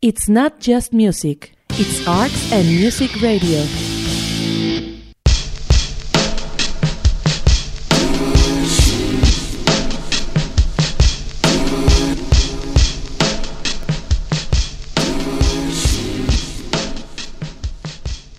[0.00, 3.58] It's not just music, it's arts and music radio.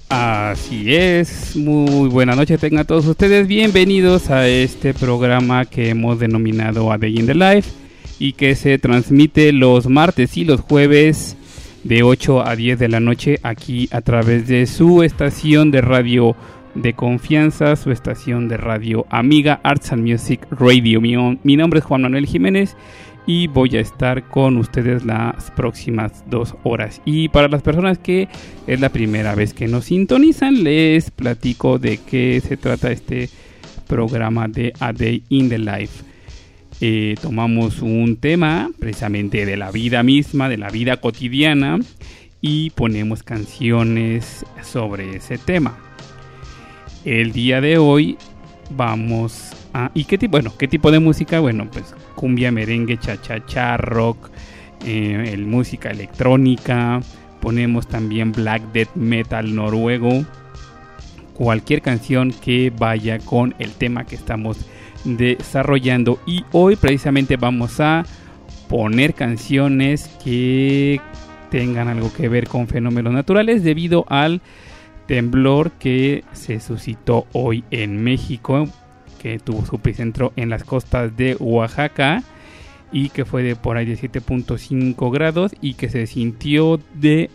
[0.08, 6.90] Así es, muy buena noche tengan todos ustedes, bienvenidos a este programa que hemos denominado
[6.90, 7.70] A Day in the Life
[8.18, 11.36] y que se transmite los martes y los jueves
[11.84, 16.36] de 8 a 10 de la noche aquí a través de su estación de radio
[16.76, 21.02] de confianza, su estación de radio amiga Arts and Music Radio.
[21.02, 22.76] Mi, mi nombre es Juan Manuel Jiménez
[23.26, 27.02] y voy a estar con ustedes las próximas dos horas.
[27.06, 28.28] Y para las personas que
[28.66, 33.30] es la primera vez que nos sintonizan, les platico de qué se trata este
[33.88, 36.09] programa de A Day in the Life.
[36.82, 41.80] Eh, tomamos un tema precisamente de la vida misma, de la vida cotidiana,
[42.42, 45.78] y ponemos canciones sobre ese tema.
[47.04, 48.18] El día de hoy
[48.70, 49.92] vamos a...
[49.94, 50.32] ¿Y qué tipo?
[50.32, 51.40] Bueno, ¿qué tipo de música?
[51.40, 54.30] Bueno, pues cumbia, merengue, cha-cha-cha, rock,
[54.86, 57.02] eh, el, música electrónica,
[57.42, 60.26] ponemos también black death metal noruego,
[61.34, 64.58] cualquier canción que vaya con el tema que estamos
[65.04, 66.20] desarrollando.
[66.26, 68.06] Y hoy precisamente vamos a
[68.68, 71.02] poner canciones que
[71.50, 74.42] tengan algo que ver con fenómenos naturales debido al
[75.08, 78.68] temblor que se suscitó hoy en México
[79.20, 82.24] que tuvo su epicentro en las costas de Oaxaca
[82.92, 87.30] y que fue de por ahí de 7.5 grados y que se sintió de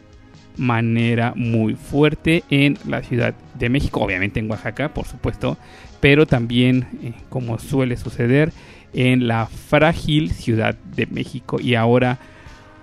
[0.56, 5.56] manera muy fuerte en la Ciudad de México, obviamente en Oaxaca, por supuesto,
[6.04, 8.52] pero también, eh, como suele suceder,
[8.92, 11.56] en la frágil Ciudad de México.
[11.58, 12.18] Y ahora,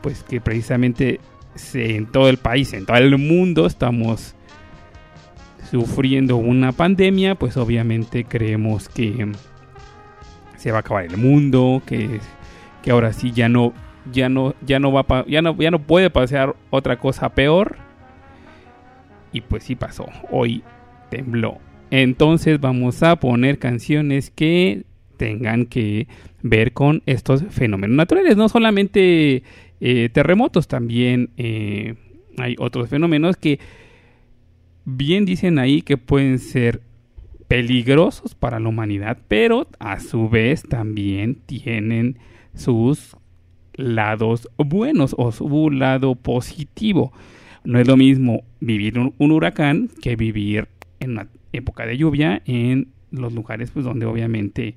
[0.02, 1.20] pues que precisamente
[1.76, 4.34] en todo el país, en todo el mundo, estamos
[5.70, 9.32] sufriendo una pandemia, pues obviamente creemos que
[10.58, 12.20] se va a acabar el mundo, que,
[12.82, 13.72] que ahora sí ya no
[14.12, 17.78] ya no ya no va ya no ya no puede pasar otra cosa peor.
[19.32, 20.08] Y pues sí pasó.
[20.32, 20.64] Hoy
[21.12, 21.60] tembló.
[21.92, 24.84] Entonces vamos a poner canciones que
[25.18, 26.08] tengan que
[26.42, 29.44] ver con estos fenómenos naturales, no solamente
[29.80, 31.96] eh, terremotos, también eh,
[32.38, 33.60] hay otros fenómenos que
[34.86, 36.82] bien dicen ahí que pueden ser
[37.48, 42.18] peligrosos para la humanidad, pero a su vez también tienen
[42.56, 43.18] sus
[43.74, 47.12] lados buenos o su lado positivo.
[47.64, 50.68] No es lo mismo vivir un, huracán que vivir
[51.00, 54.76] en una época de lluvia en los lugares pues, donde obviamente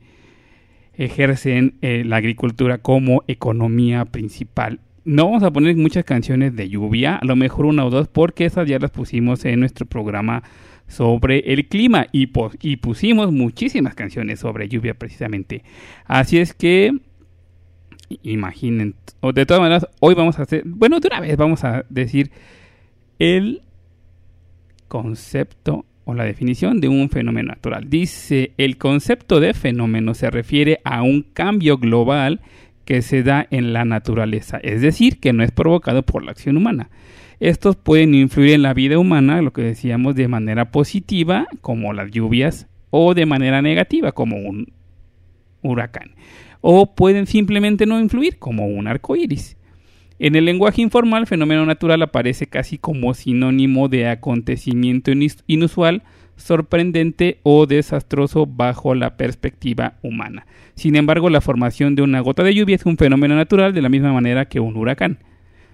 [0.95, 7.17] ejercen eh, la agricultura como economía principal no vamos a poner muchas canciones de lluvia,
[7.17, 10.43] a lo mejor una o dos, porque esas ya las pusimos en nuestro programa
[10.89, 12.31] sobre el clima y,
[12.61, 15.63] y pusimos muchísimas canciones sobre lluvia precisamente.
[16.07, 16.93] Así es que
[18.23, 21.85] imaginen, o de todas maneras, hoy vamos a hacer, bueno, de una vez vamos a
[21.89, 22.31] decir
[23.19, 23.63] el
[24.89, 27.89] concepto o la definición de un fenómeno natural.
[27.89, 32.41] Dice, el concepto de fenómeno se refiere a un cambio global
[32.85, 36.57] que se da en la naturaleza, es decir, que no es provocado por la acción
[36.57, 36.91] humana.
[37.41, 42.11] Estos pueden influir en la vida humana, lo que decíamos, de manera positiva, como las
[42.11, 44.73] lluvias, o de manera negativa, como un
[45.63, 46.15] huracán.
[46.61, 49.57] O pueden simplemente no influir, como un arco iris.
[50.25, 55.13] En el lenguaje informal, fenómeno natural aparece casi como sinónimo de acontecimiento
[55.47, 56.03] inusual,
[56.37, 60.47] sorprendente o desastroso bajo la perspectiva humana.
[60.77, 63.91] Sin embargo, la formación de una gota de lluvia es un fenómeno natural de la
[63.91, 65.19] misma manera que un huracán.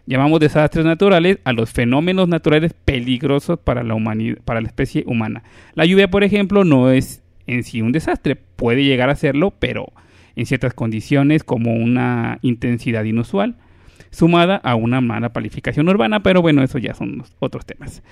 [0.05, 5.45] Llamamos desastres naturales a los fenómenos naturales peligrosos para la, humanidad, para la especie humana.
[5.75, 9.93] La lluvia, por ejemplo, no es en sí un desastre, puede llegar a serlo, pero
[10.35, 13.55] en ciertas condiciones como una intensidad inusual,
[14.11, 18.03] sumada a una mala palificación urbana, pero bueno, eso ya son otros temas.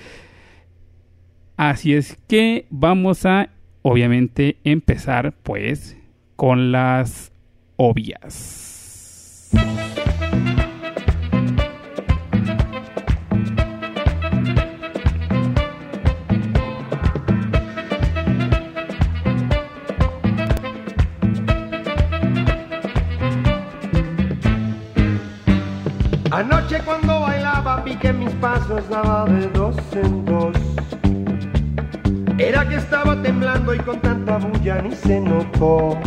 [1.57, 3.51] Así es que vamos a,
[3.83, 5.97] obviamente, empezar pues
[6.37, 7.33] con las
[7.77, 9.51] obvias.
[26.39, 30.57] Anoche cuando bailaba vi que mis pasos daba de dos en dos.
[32.39, 35.99] Era que estaba temblando y con tanta bulla ni se notó.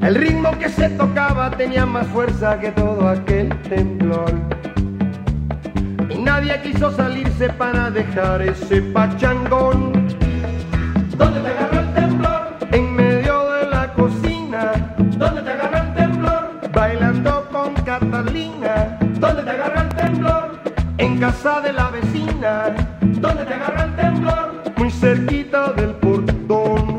[0.00, 4.32] El ritmo que se tocaba tenía más fuerza que todo aquel temblor.
[6.18, 9.92] nadie quiso salirse para dejar ese pachangón.
[11.18, 12.56] ¿Dónde te agarró el temblor?
[12.70, 14.72] En medio de la cocina.
[15.18, 16.50] ¿Dónde te agarró el temblor?
[16.72, 17.01] Bailando
[21.22, 22.74] casa de la vecina.
[23.00, 24.62] ¿Dónde te agarró el temblor?
[24.76, 26.98] Muy cerquita del portón.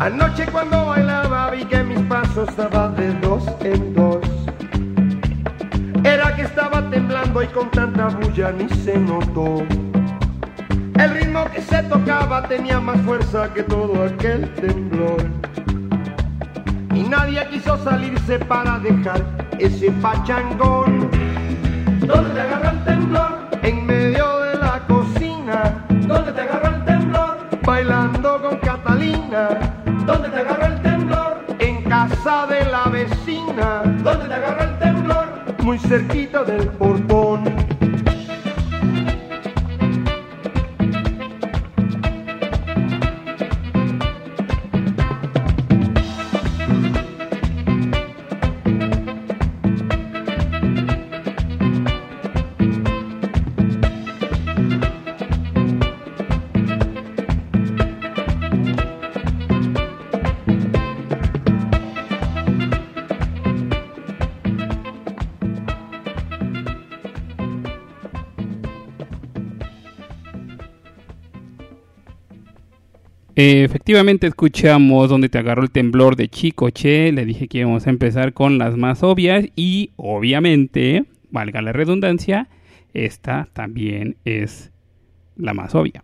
[0.00, 3.87] Anoche cuando bailaba vi que mis pasos daban de dos en
[8.52, 9.64] ni se notó.
[10.94, 15.22] El ritmo que se tocaba tenía más fuerza que todo aquel temblor.
[16.94, 19.22] Y nadie quiso salirse para dejar
[19.58, 21.10] ese pachangón.
[22.00, 23.48] ¿Dónde te agarra el temblor?
[23.62, 25.84] En medio de la cocina.
[26.06, 27.36] ¿Dónde te agarra el temblor?
[27.64, 29.48] Bailando con Catalina.
[30.06, 31.44] ¿Dónde te agarra el temblor?
[31.58, 33.82] En casa de la vecina.
[34.02, 35.26] ¿Dónde te agarra el temblor?
[35.62, 37.07] Muy cerquita del portón.
[73.40, 77.12] Efectivamente escuchamos donde te agarró el temblor de Chico Che.
[77.12, 82.48] Le dije que íbamos a empezar con las más obvias y obviamente, valga la redundancia,
[82.94, 84.72] esta también es
[85.36, 86.02] la más obvia.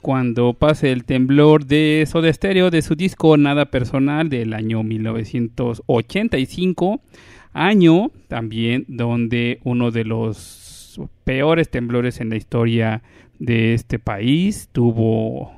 [0.00, 7.02] Cuando pase el temblor de Soda Stereo de su disco Nada Personal del año 1985,
[7.52, 13.02] año también donde uno de los peores temblores en la historia
[13.38, 15.52] de este país tuvo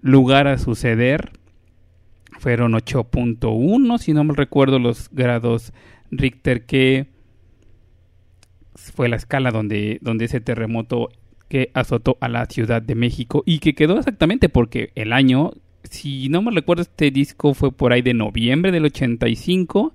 [0.00, 1.32] lugar a suceder.
[2.38, 5.74] Fueron 8.1, si no me recuerdo los grados
[6.10, 7.08] Richter que
[8.74, 11.10] fue la escala donde, donde ese terremoto
[11.48, 15.52] que azotó a la Ciudad de México y que quedó exactamente porque el año,
[15.88, 19.92] si no me recuerdo, este disco fue por ahí de noviembre del 85,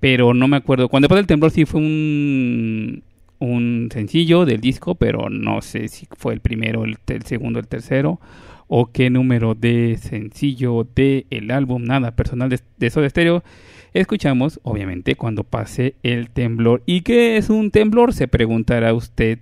[0.00, 0.88] pero no me acuerdo.
[0.88, 3.02] Cuando pasó el temblor sí fue un,
[3.38, 8.20] un sencillo del disco, pero no sé si fue el primero, el, segundo, el tercero
[8.66, 13.42] o qué número de sencillo de el álbum Nada Personal de, de Soda Stereo
[13.94, 16.82] escuchamos, obviamente, cuando pase el temblor.
[16.86, 18.12] ¿Y qué es un temblor?
[18.12, 19.38] Se preguntará usted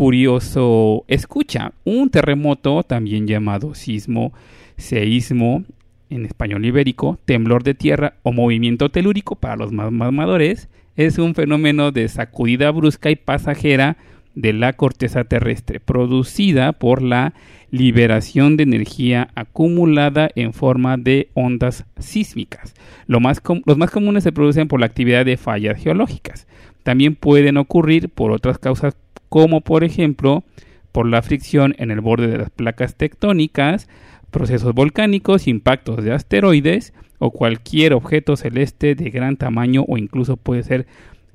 [0.00, 1.74] curioso escucha.
[1.84, 4.32] Un terremoto, también llamado sismo,
[4.78, 5.62] seísmo,
[6.08, 11.34] en español ibérico, temblor de tierra o movimiento telúrico para los más mamadores, es un
[11.34, 13.98] fenómeno de sacudida brusca y pasajera
[14.34, 17.34] de la corteza terrestre, producida por la
[17.70, 22.72] liberación de energía acumulada en forma de ondas sísmicas.
[23.06, 26.46] Lo los más comunes se producen por la actividad de fallas geológicas.
[26.84, 28.96] También pueden ocurrir por otras causas
[29.30, 30.44] como por ejemplo
[30.92, 33.88] por la fricción en el borde de las placas tectónicas,
[34.30, 40.62] procesos volcánicos, impactos de asteroides o cualquier objeto celeste de gran tamaño o incluso puede
[40.64, 40.86] ser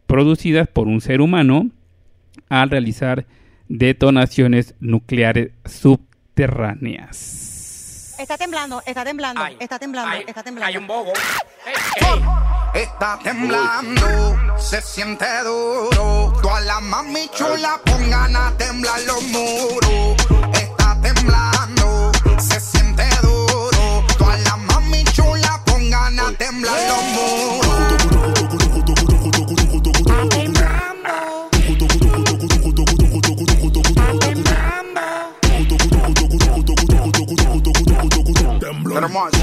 [0.06, 1.72] producidas por un ser humano
[2.50, 3.25] al realizar
[3.70, 7.54] detonaciones nucleares subterráneas.
[8.17, 10.67] Está temblando, está temblando, Ay, está temblando, ay, está temblando.
[10.67, 11.12] Hay un bobo.
[12.74, 16.34] Está temblando, se siente duro.
[16.41, 20.15] Todas las mami chulas pongan a temblar los muros.
[20.53, 24.05] Está temblando, se siente duro.
[24.17, 27.64] Todas las mami chulas pongan a temblar los muros.
[38.86, 39.36] Blood.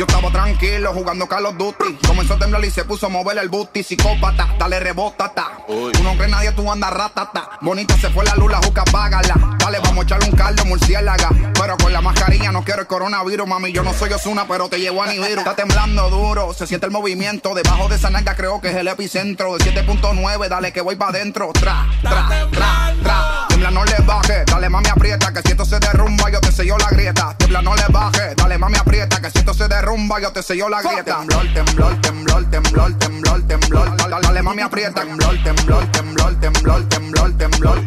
[0.00, 1.98] Yo estaba tranquilo jugando Call of Duty.
[2.06, 3.82] Comenzó a temblar y se puso a mover el booty.
[3.82, 5.58] Psicópata, dale rebótata.
[5.66, 7.50] Tú no crees nadie, tú andas ratata.
[7.60, 9.56] Bonita se fue la luz, la juca, págala.
[9.58, 11.30] Dale, vamos a echarle un caldo murciélaga.
[11.54, 13.72] Pero con la mascarilla no quiero el coronavirus, mami.
[13.72, 15.40] Yo no soy Osuna, pero te llevo a Nibiru.
[15.40, 17.54] Está temblando duro, se siente el movimiento.
[17.54, 19.56] Debajo de esa nalga creo que es el epicentro.
[19.56, 21.52] De 7.9, dale que voy para adentro.
[21.52, 23.46] Tra, tra, tra, tra.
[23.48, 24.44] Tiembla, no le baje.
[24.46, 25.32] Dale, mami, aprieta.
[25.32, 27.34] Que si esto se derrumba, yo te sello la grieta.
[27.36, 28.34] Tiembla, no le baje.
[28.34, 28.89] Dale, mami, aprieta.
[28.90, 31.18] Que si esto se derrumba, yo te sello la grieta.
[31.18, 33.96] Temblor, temblor, temblor, temblor, temblor, temblor.
[33.96, 35.02] Dale, dale, mami, aprieta.
[35.02, 37.86] Temblor, temblor, temblor, temblor, temblor, temblor.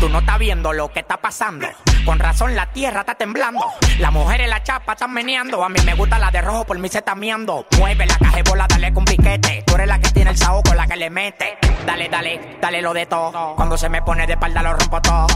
[0.00, 1.68] Tú no estás viendo lo que está pasando.
[2.04, 3.64] Con razón la tierra está temblando.
[3.98, 5.62] Las mujeres la chapa están meneando.
[5.62, 7.66] A mí me gusta la de rojo, por mí se está miando.
[7.78, 9.62] Mueve la cajebola, dale con piquete.
[9.66, 11.58] Tú eres la que tiene el saoco, la que le mete.
[11.86, 13.54] Dale, dale, dale lo de todo.
[13.56, 15.26] Cuando se me pone de espalda lo rompo todo.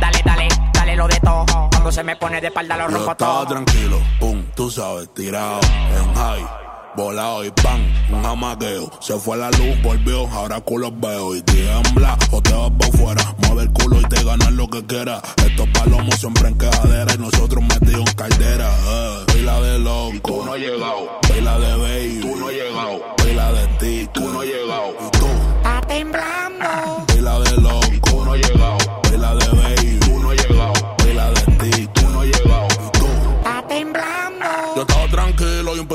[0.00, 1.44] Dale, dale, dale lo de todo.
[1.70, 3.46] Cuando se me pone de espalda lo rompo todo.
[3.46, 5.60] tranquilo, pum, tú sabes, tirado
[5.96, 6.46] en high,
[6.96, 8.90] volado y pan, un jamaqueo.
[9.00, 13.34] Se fue la luz, volvió, ahora culos veo y tiembla o te vas por fuera.
[13.46, 15.22] Mueve el culo y te ganas lo que quieras.
[15.44, 18.70] Estos palomos siempre en quejadera y nosotros metidos en caldera.
[18.70, 19.24] Eh.
[19.32, 21.20] Pila de loco, tú no has llegado.
[21.32, 23.16] Pila de baby, tú no has llegado.
[23.16, 24.90] Pila de ti, tú no has llegado.
[25.06, 27.13] Y tú, Está temblando.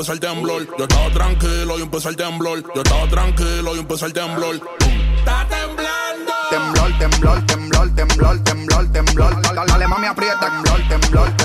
[0.00, 0.66] Empezó el temblor.
[0.78, 2.62] Yo estaba tranquilo y empezó el temblor.
[2.74, 4.54] Yo estaba tranquilo y empezó el temblor.
[4.54, 6.32] Está temblando.
[6.48, 9.42] Temblor, temblor, temblor, temblor, temblor, temblor.
[9.42, 10.40] Dale, dale, mami, aprieta.
[10.40, 11.36] Temblor, temblor,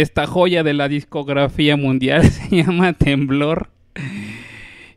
[0.00, 3.68] Esta joya de la discografía mundial se llama Temblor.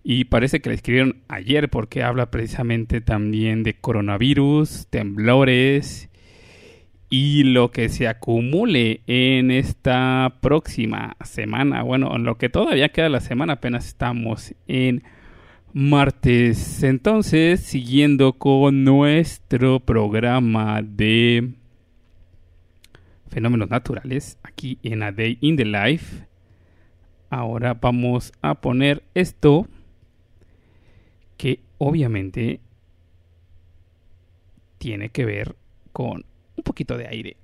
[0.04, 6.08] Y parece que la escribieron ayer porque habla precisamente también de coronavirus, temblores
[7.10, 11.82] y lo que se acumule en esta próxima semana.
[11.82, 15.02] Bueno, en lo que todavía queda la semana, apenas estamos en
[15.74, 16.84] martes.
[16.84, 21.54] Entonces, siguiendo con nuestro programa de
[23.32, 26.28] fenómenos naturales aquí en A Day in the Life.
[27.30, 29.68] Ahora vamos a poner esto
[31.38, 32.60] que obviamente
[34.78, 35.56] tiene que ver
[35.94, 36.26] con
[36.58, 37.38] un poquito de aire.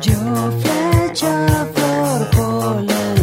[0.00, 3.13] Yo flecha por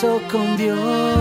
[0.00, 1.19] con Dios?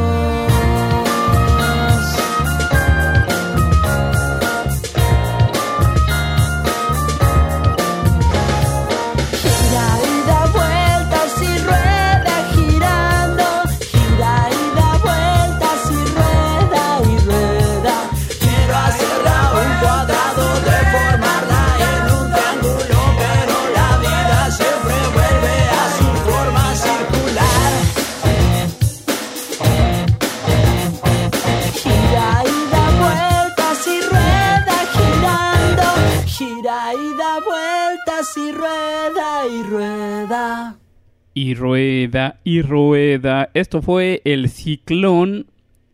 [41.40, 43.50] Y rueda y rueda.
[43.54, 45.46] Esto fue el Ciclón,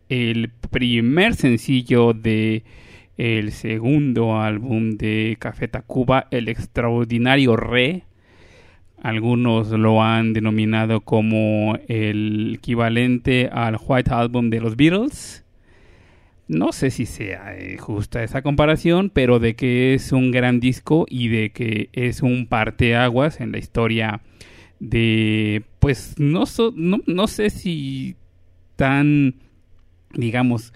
[0.08, 2.64] el primer sencillo de
[3.16, 8.02] el segundo álbum de Café Tacuba, El Extraordinario Re.
[9.00, 15.44] Algunos lo han denominado como el equivalente al White Album de los Beatles.
[16.48, 21.06] No sé si sea eh, justa esa comparación, pero de que es un gran disco
[21.08, 24.22] y de que es un parteaguas en la historia
[24.80, 28.16] de, pues no, so- no, no sé si
[28.76, 29.34] tan,
[30.12, 30.72] digamos,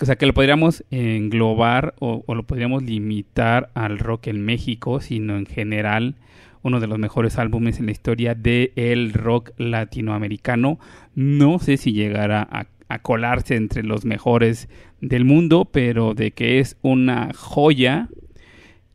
[0.00, 5.36] o sea, que lo podríamos englobar o, lo podríamos limitar al rock en México, sino
[5.36, 6.14] en general
[6.62, 10.78] uno de los mejores álbumes en la historia del el rock latinoamericano.
[11.14, 12.48] No sé si llegará
[12.88, 14.68] a colarse entre los mejores
[15.00, 18.08] del mundo, pero de que es una joya,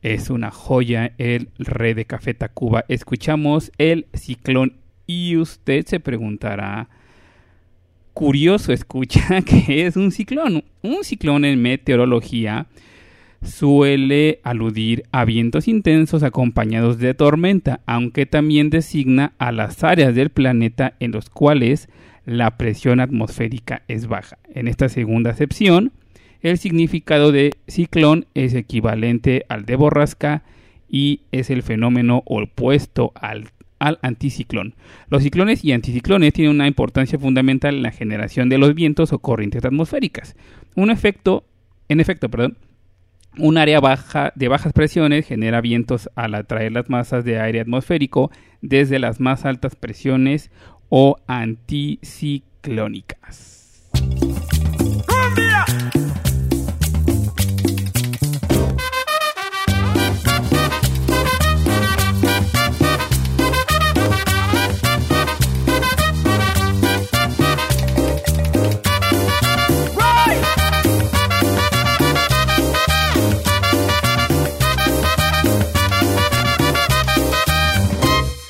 [0.06, 2.86] es una joya el Rey de Café Tacuba.
[2.90, 4.74] Escuchamos el ciclón
[5.08, 6.90] y usted se preguntará,
[8.14, 10.64] curioso escucha que es un ciclón.
[10.84, 12.68] Un ciclón en meteorología
[13.42, 20.30] suele aludir a vientos intensos acompañados de tormenta, aunque también designa a las áreas del
[20.30, 21.90] planeta en los cuales
[22.26, 24.38] la presión atmosférica es baja.
[24.54, 25.94] En esta segunda acepción,
[26.46, 30.44] el significado de ciclón es equivalente al de borrasca
[30.88, 34.76] y es el fenómeno opuesto al, al anticiclón.
[35.10, 39.18] Los ciclones y anticiclones tienen una importancia fundamental en la generación de los vientos o
[39.18, 40.36] corrientes atmosféricas.
[40.76, 41.46] Un efecto,
[41.90, 42.60] en efecto, perdón,
[43.40, 48.30] un área baja de bajas presiones genera vientos al atraer las masas de aire atmosférico
[48.62, 50.52] desde las más altas presiones
[50.90, 53.90] o anticiclónicas.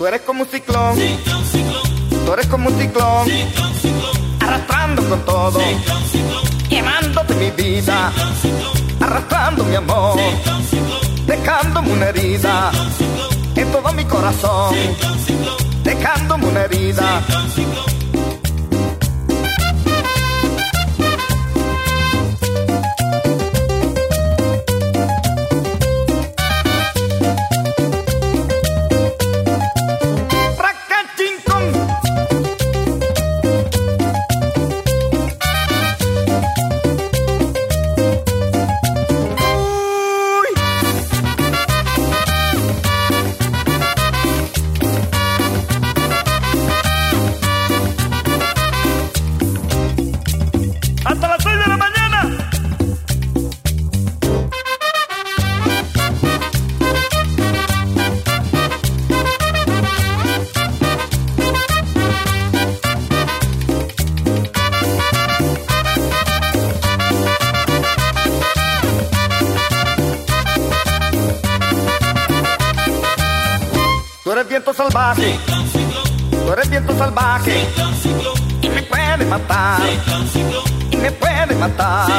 [0.05, 0.99] Tú eres como un ciclón,
[2.27, 3.27] tú eres como un ciclón,
[4.39, 5.59] arrastrando con todo,
[6.69, 8.11] quemándote mi vida,
[8.99, 10.19] arrastrando mi amor,
[11.25, 12.71] dejándome una herida
[13.55, 14.75] en todo mi corazón,
[15.83, 17.23] dejándome una herida.
[75.13, 77.67] Tú eres viento salvaje,
[78.61, 79.81] y me puede matar,
[80.89, 82.11] y me puede matar.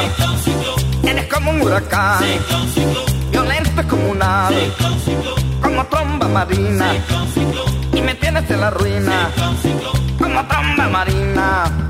[1.03, 2.23] Eres como un huracán,
[3.31, 4.53] violento y comunal,
[5.61, 6.93] como tromba marina,
[7.93, 9.29] y me tienes en la ruina,
[10.17, 11.86] como tromba marina.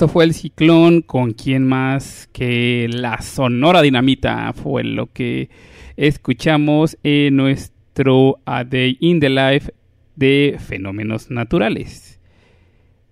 [0.00, 5.50] Esto fue el ciclón con quien más que la Sonora Dinamita fue lo que
[5.98, 9.74] escuchamos en nuestro A Day in the Life
[10.16, 12.18] de fenómenos naturales.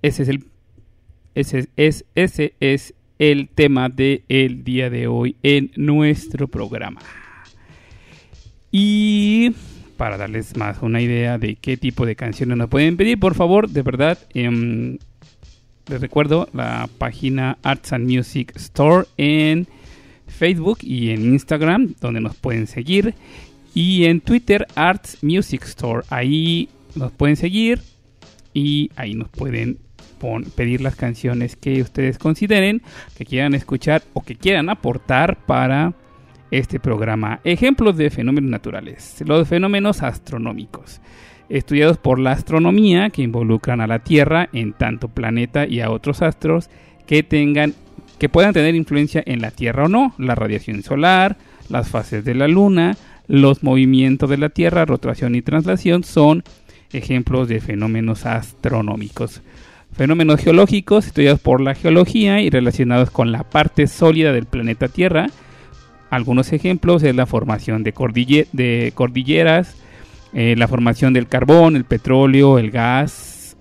[0.01, 0.47] Ese es el
[1.35, 7.03] ese es, ese es el tema del el día de hoy en nuestro programa.
[8.73, 9.53] Y
[9.99, 13.69] para darles más una idea de qué tipo de canciones nos pueden pedir, por favor,
[13.69, 14.97] de verdad, em,
[15.89, 19.67] les recuerdo la página Arts and Music Store en
[20.27, 23.15] Facebook y en Instagram, donde nos pueden seguir.
[23.75, 26.05] Y en Twitter, Arts Music Store.
[26.11, 27.81] Ahí nos pueden seguir
[28.53, 29.79] y ahí nos pueden
[30.57, 32.83] pedir las canciones que ustedes consideren,
[33.17, 35.95] que quieran escuchar o que quieran aportar para
[36.51, 37.41] este programa.
[37.45, 39.23] Ejemplos de fenómenos naturales.
[39.25, 41.01] Los fenómenos astronómicos.
[41.49, 46.23] Estudiados por la astronomía que involucran a la Tierra en tanto planeta y a otros
[46.23, 46.69] astros
[47.07, 47.75] que tengan
[48.19, 51.37] que puedan tener influencia en la Tierra o no, la radiación solar,
[51.69, 52.97] las fases de la Luna,
[53.29, 56.43] los movimientos de la Tierra, rotación y traslación son
[56.93, 59.43] ejemplos de fenómenos astronómicos.
[59.93, 65.29] Fenómenos geológicos estudiados por la geología y relacionados con la parte sólida del planeta Tierra.
[66.11, 67.93] Algunos ejemplos es la formación de,
[68.53, 69.77] de cordilleras,
[70.33, 73.57] eh, la formación del carbón, el petróleo, el gas,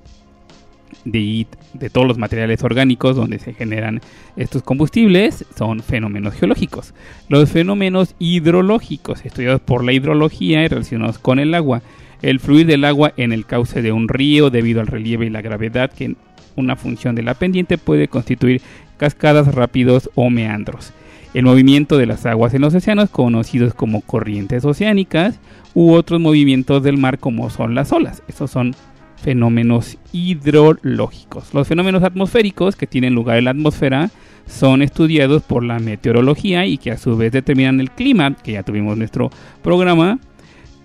[1.12, 4.02] de, de todos los materiales orgánicos donde se generan
[4.36, 6.94] estos combustibles, son fenómenos geológicos.
[7.30, 11.82] Los fenómenos hidrológicos, estudiados por la hidrología y relacionados con el agua.
[12.22, 15.42] El fluir del agua en el cauce de un río debido al relieve y la
[15.42, 16.16] gravedad que
[16.56, 18.62] una función de la pendiente puede constituir
[18.98, 20.92] cascadas rápidos o meandros.
[21.38, 25.40] El movimiento de las aguas en los océanos, conocidos como corrientes oceánicas,
[25.76, 28.24] u otros movimientos del mar como son las olas.
[28.28, 28.74] Estos son
[29.22, 31.54] fenómenos hidrológicos.
[31.54, 34.10] Los fenómenos atmosféricos que tienen lugar en la atmósfera
[34.48, 38.64] son estudiados por la meteorología y que a su vez determinan el clima, que ya
[38.64, 39.30] tuvimos nuestro
[39.62, 40.18] programa,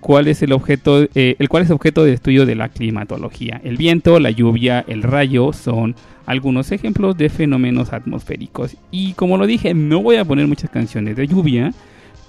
[0.01, 3.59] cuál es el objeto, eh, el es objeto de estudio de la climatología.
[3.65, 8.77] El viento, la lluvia, el rayo son algunos ejemplos de fenómenos atmosféricos.
[8.91, 11.73] Y como lo dije, no voy a poner muchas canciones de lluvia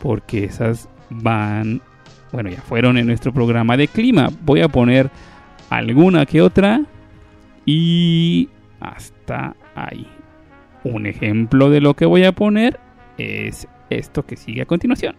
[0.01, 1.81] porque esas van,
[2.31, 4.29] bueno, ya fueron en nuestro programa de clima.
[4.43, 5.09] Voy a poner
[5.69, 6.81] alguna que otra
[7.65, 10.07] y hasta ahí.
[10.83, 12.79] Un ejemplo de lo que voy a poner
[13.17, 15.15] es esto que sigue a continuación.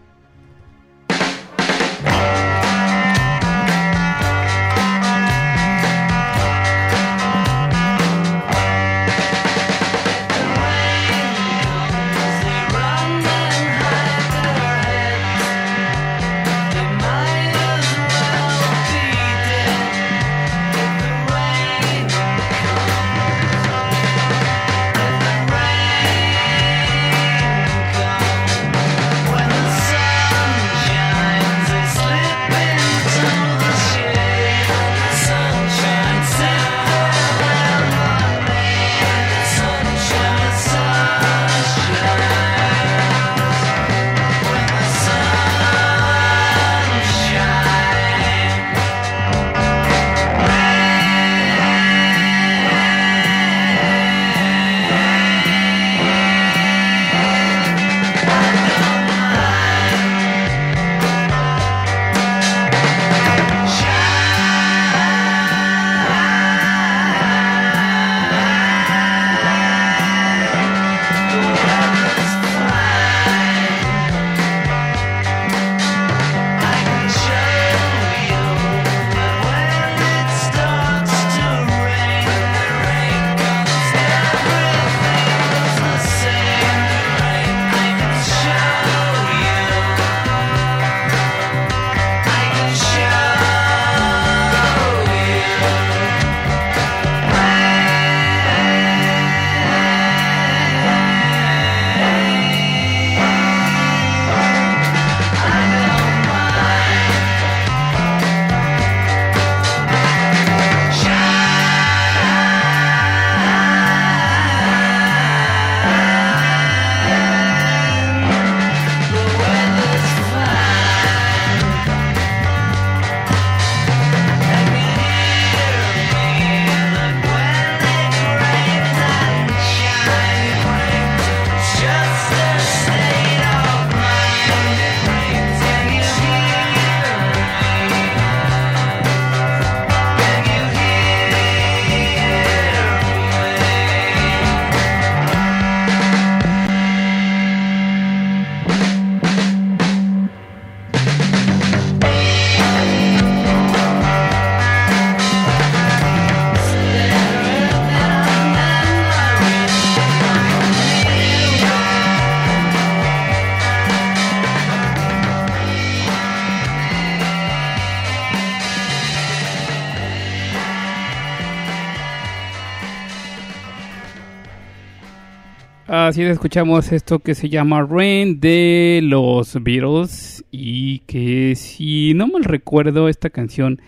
[176.15, 182.27] Así es, escuchamos esto que se llama Rain de los Beatles y que si no
[182.27, 183.81] mal recuerdo esta canción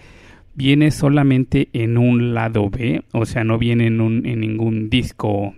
[0.54, 5.56] viene solamente en un lado B, o sea, no viene en, un, en ningún disco,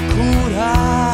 [0.00, 1.12] Locura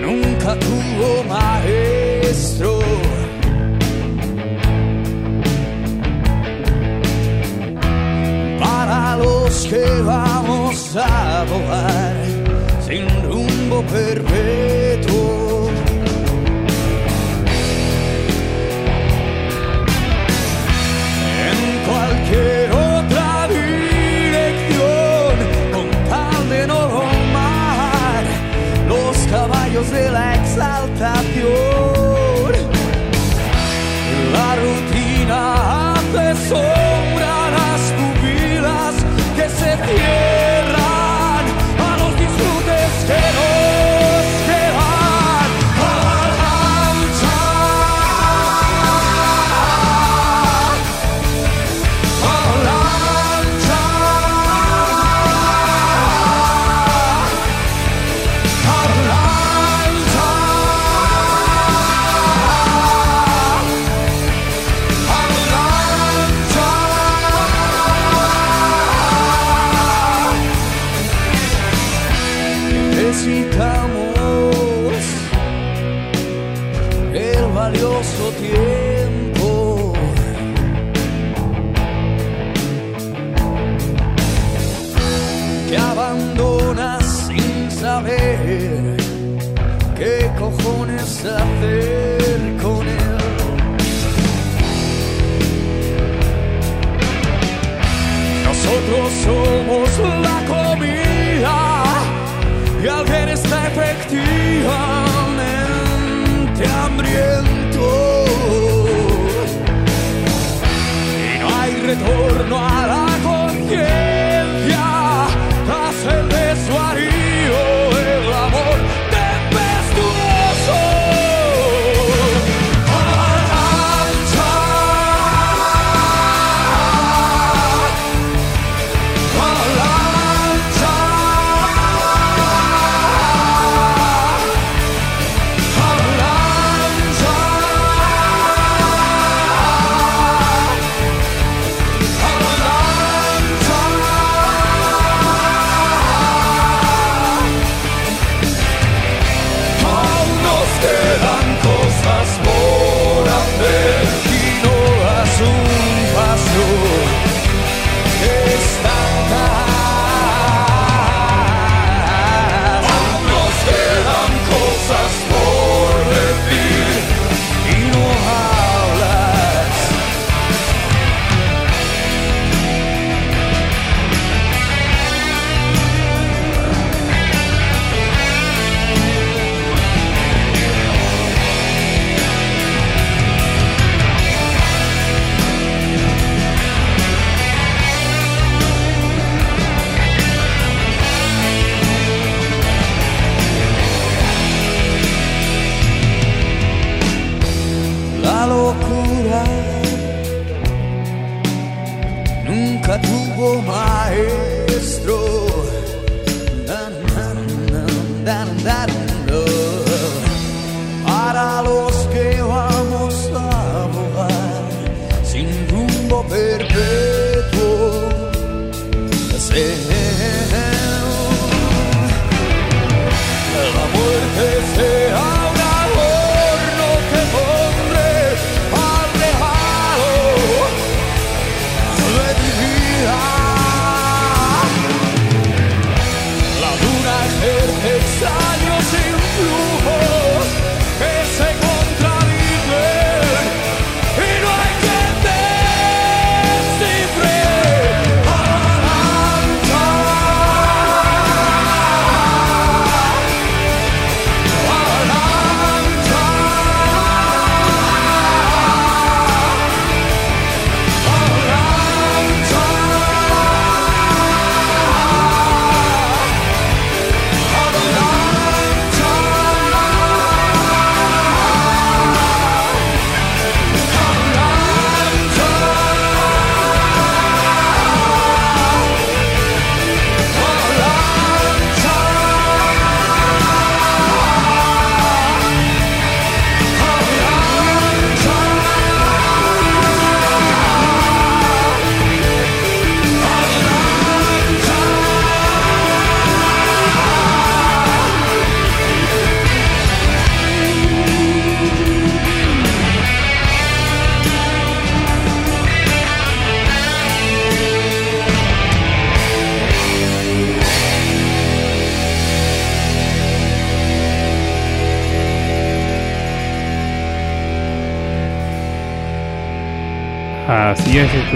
[0.00, 2.78] nunca tuvo maestro.
[8.58, 12.16] Para los que vamos a volar
[12.86, 15.70] sin rumbo perpetuo.
[21.48, 22.65] en cualquier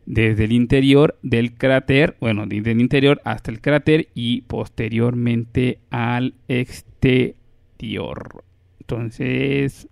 [0.06, 6.34] desde el interior del cráter, bueno, desde el interior hasta el cráter y posteriormente al
[6.48, 8.44] exterior.
[8.80, 9.90] Entonces,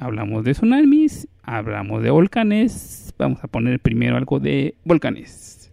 [0.00, 5.72] hablamos de tsunamis, hablamos de volcanes, vamos a poner primero algo de volcanes.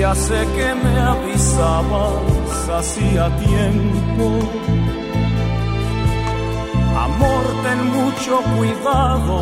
[0.00, 4.26] Ya sé que me avisabas hacía tiempo.
[7.06, 9.36] Amor, ten mucho cuidado,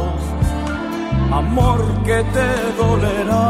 [1.31, 2.49] amor que te
[2.83, 3.49] dolerá.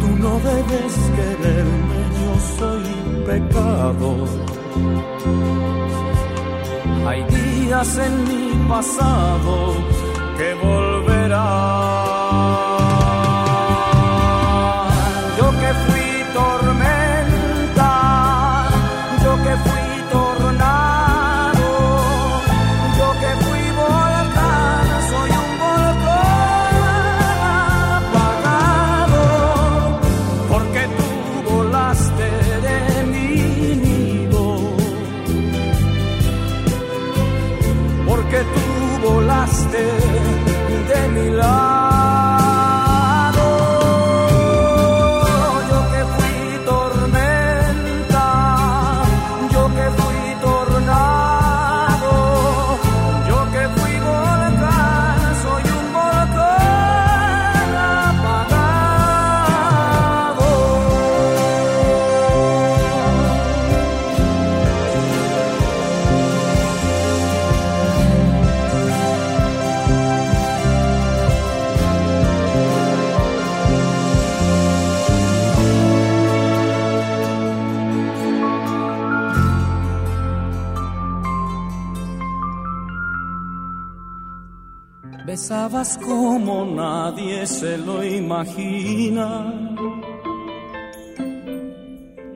[0.00, 2.88] Tú no debes quererme, yo soy
[3.30, 4.08] pecado.
[7.08, 9.56] Hay días en mi pasado
[10.36, 12.01] que volverán.
[85.82, 89.52] Como nadie se lo imagina,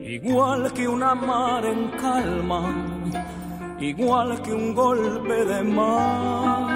[0.01, 2.61] igual que una mar en calma,
[3.79, 6.67] igual que un golpe de mar.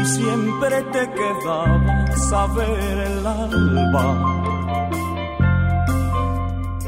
[0.00, 4.08] Y siempre te quedaba saber el alba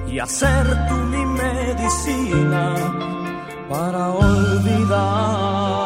[0.06, 2.74] y hacer tú mi medicina
[3.68, 5.85] para olvidar.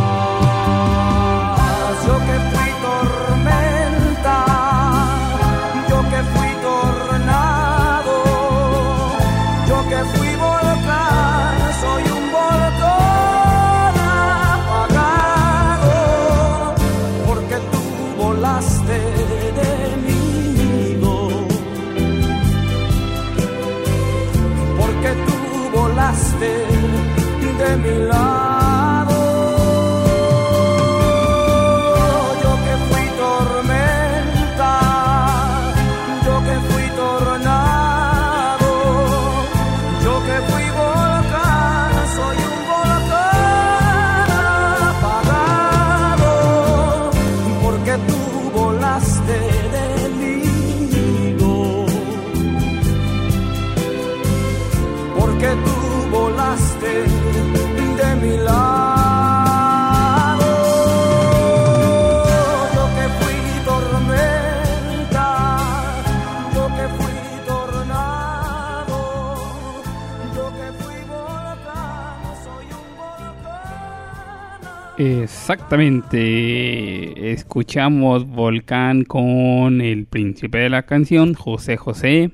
[75.03, 77.31] Exactamente.
[77.31, 82.29] Escuchamos Volcán con el príncipe de la canción, José José.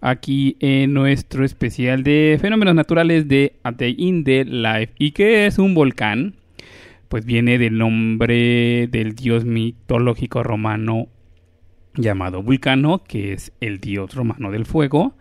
[0.00, 4.94] Aquí en nuestro especial de fenómenos naturales de A Day in the Life.
[4.98, 6.34] ¿Y qué es un volcán?
[7.08, 11.06] Pues viene del nombre del dios mitológico romano
[11.94, 15.14] llamado Vulcano, que es el dios romano del fuego.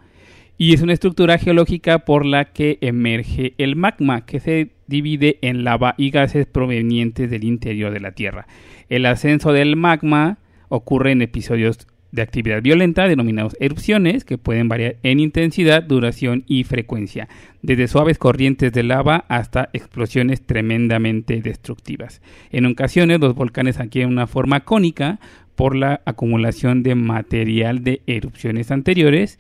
[0.58, 5.64] Y es una estructura geológica por la que emerge el magma, que se divide en
[5.64, 8.48] lava y gases provenientes del interior de la Tierra.
[8.90, 10.38] El ascenso del magma
[10.70, 16.64] ocurre en episodios de actividad violenta denominados erupciones, que pueden variar en intensidad, duración y
[16.64, 17.28] frecuencia,
[17.64, 22.22] desde suaves corrientes de lava hasta explosiones tremendamente destructivas.
[22.52, 25.20] En ocasiones los volcanes adquieren una forma cónica
[25.56, 29.40] por la acumulación de material de erupciones anteriores,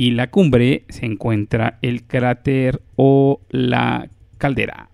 [0.00, 4.89] y la cumbre se encuentra el cráter o la caldera.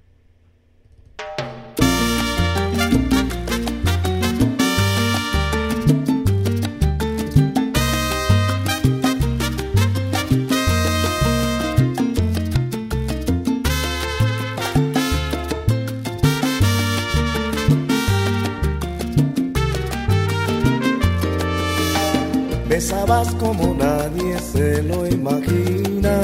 [22.76, 26.14] Besabas como nadie se lo imagina,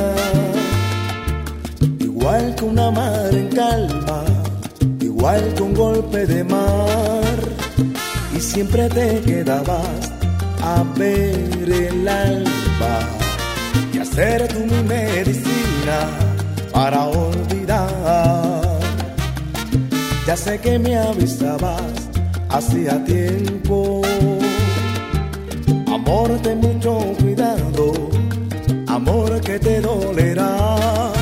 [1.99, 4.23] igual que una mar en calma,
[5.01, 7.39] igual que un golpe de mar,
[8.37, 10.13] y siempre te quedabas
[10.61, 12.99] a ver el alba
[13.95, 15.99] y hacer tú mi medicina
[16.71, 18.79] para olvidar.
[20.27, 22.11] Ya sé que me avisabas
[22.51, 24.03] hacía tiempo.
[26.05, 27.93] Amor de mucho cuidado,
[28.89, 31.13] amor que te dolerá.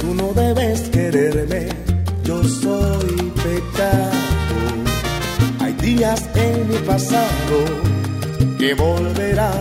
[0.00, 1.68] Tú no debes quererme,
[2.24, 4.56] yo soy pecado.
[5.60, 7.58] Hay días en mi pasado
[8.58, 9.52] que volverá.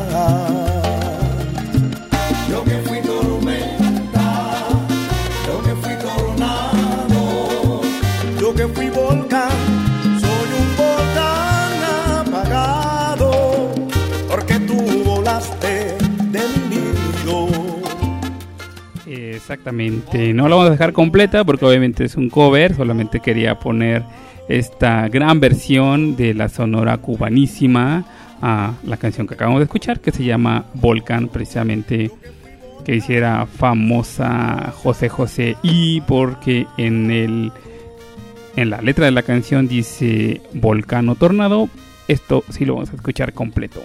[2.49, 4.29] Yo que fui tormenta,
[5.45, 7.81] yo que fui tornado,
[8.39, 9.64] yo que fui volcán.
[19.35, 24.03] Exactamente, no la vamos a dejar completa porque obviamente es un cover, solamente quería poner
[24.47, 28.05] esta gran versión de la sonora cubanísima
[28.41, 32.11] a la canción que acabamos de escuchar que se llama Volcán precisamente
[32.85, 37.51] que hiciera famosa José José y porque en el
[38.55, 41.67] en la letra de la canción dice volcán o tornado.
[42.07, 43.81] Esto sí lo vamos a escuchar completo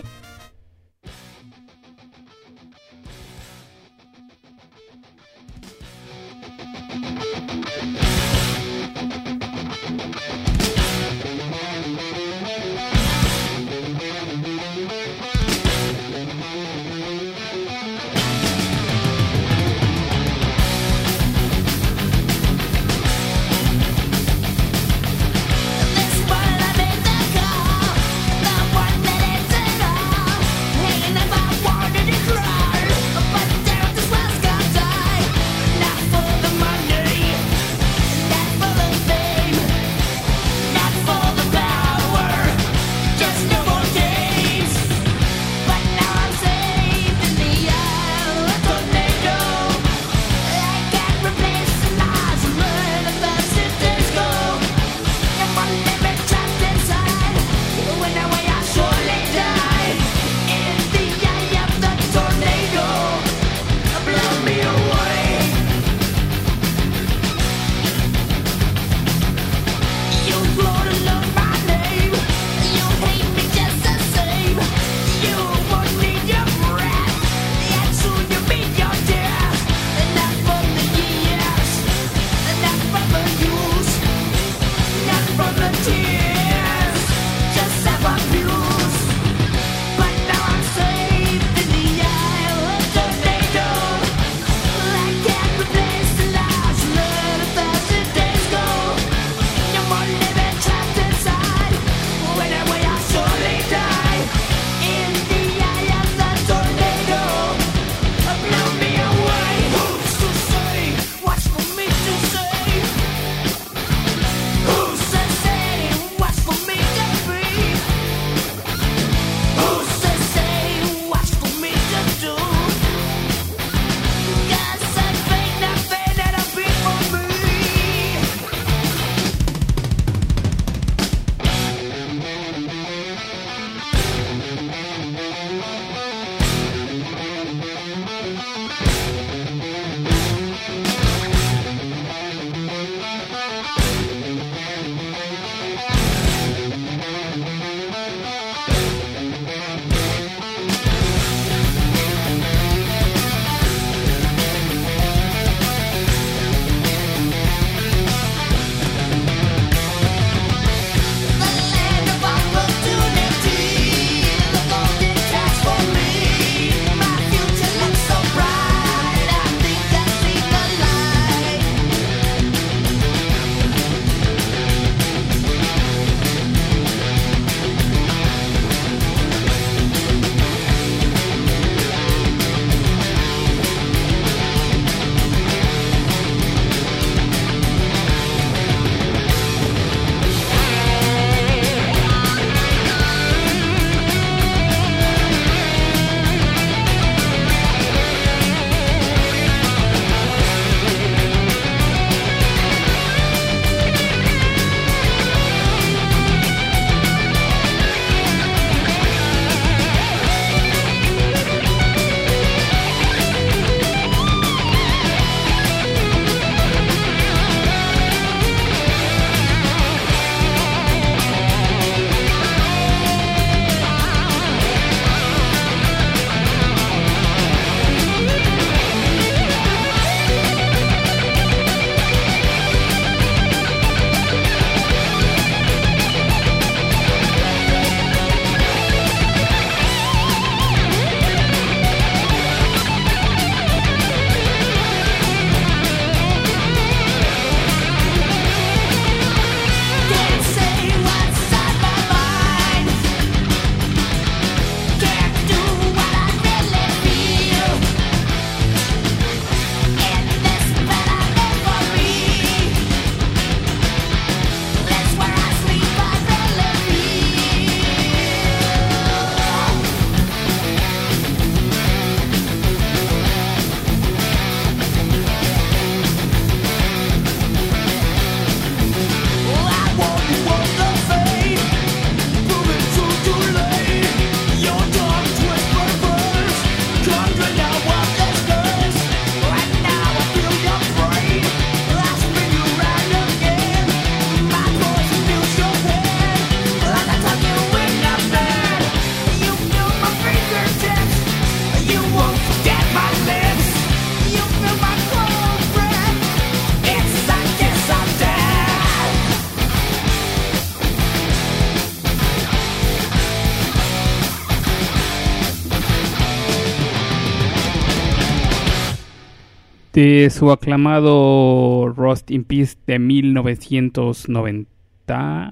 [320.00, 324.70] de su aclamado Rust in Peace de 1990.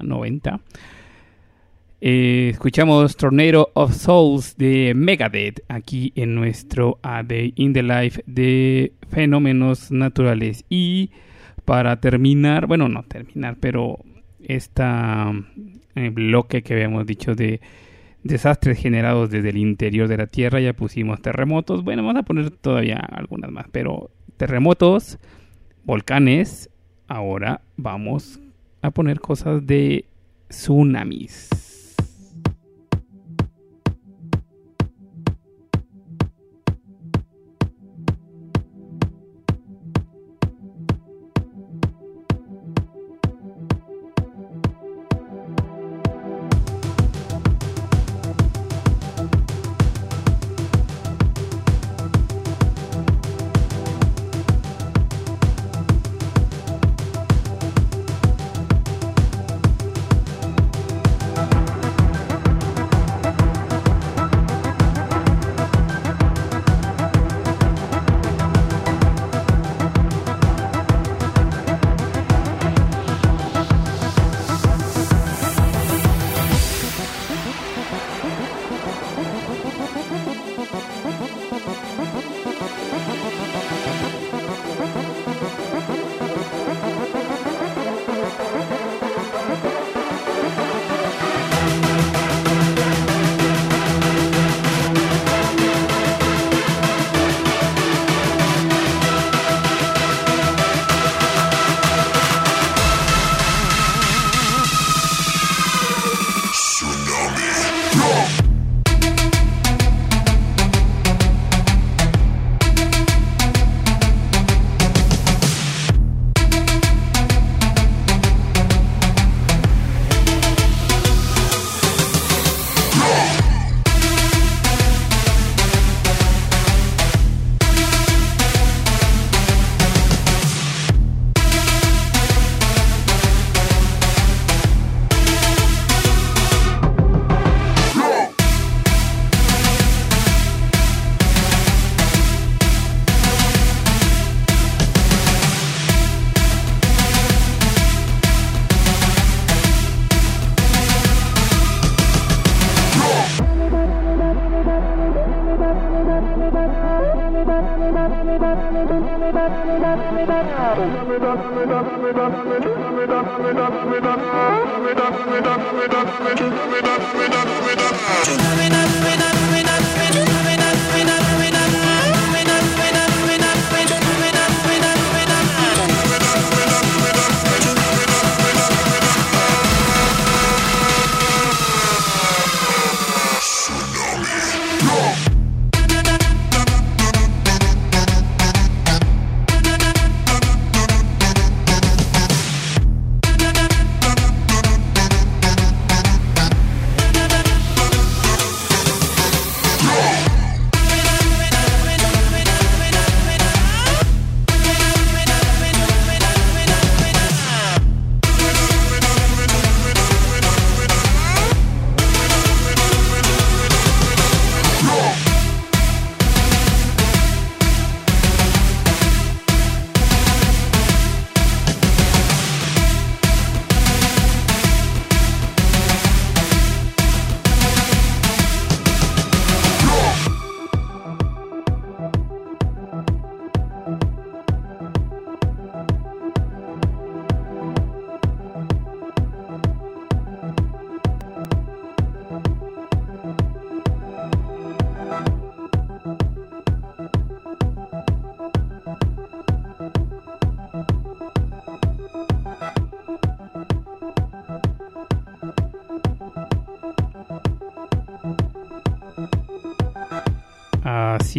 [0.00, 0.60] 90.
[2.00, 8.22] Eh, escuchamos Tornado of Souls de Megadeth aquí en nuestro A Day in the Life
[8.26, 10.64] de fenómenos naturales.
[10.70, 11.10] Y
[11.66, 13.98] para terminar, bueno, no terminar, pero
[14.42, 15.30] esta
[15.94, 17.60] eh, bloque que habíamos dicho de
[18.28, 21.82] desastres generados desde el interior de la Tierra, ya pusimos terremotos.
[21.82, 25.18] Bueno, vamos a poner todavía algunas más, pero terremotos,
[25.84, 26.70] volcanes.
[27.08, 28.38] Ahora vamos
[28.82, 30.04] a poner cosas de
[30.48, 31.67] tsunamis.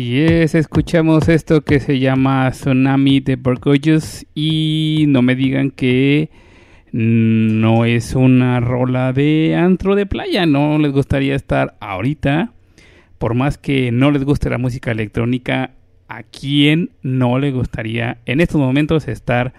[0.10, 6.32] Así es, escuchamos esto que se llama Tsunami de Borgoyos y no me digan que
[6.92, 12.54] no es una rola de antro de playa, no les gustaría estar ahorita,
[13.20, 15.74] por más que no les guste la música electrónica,
[16.08, 19.54] a quién no le gustaría en estos momentos estar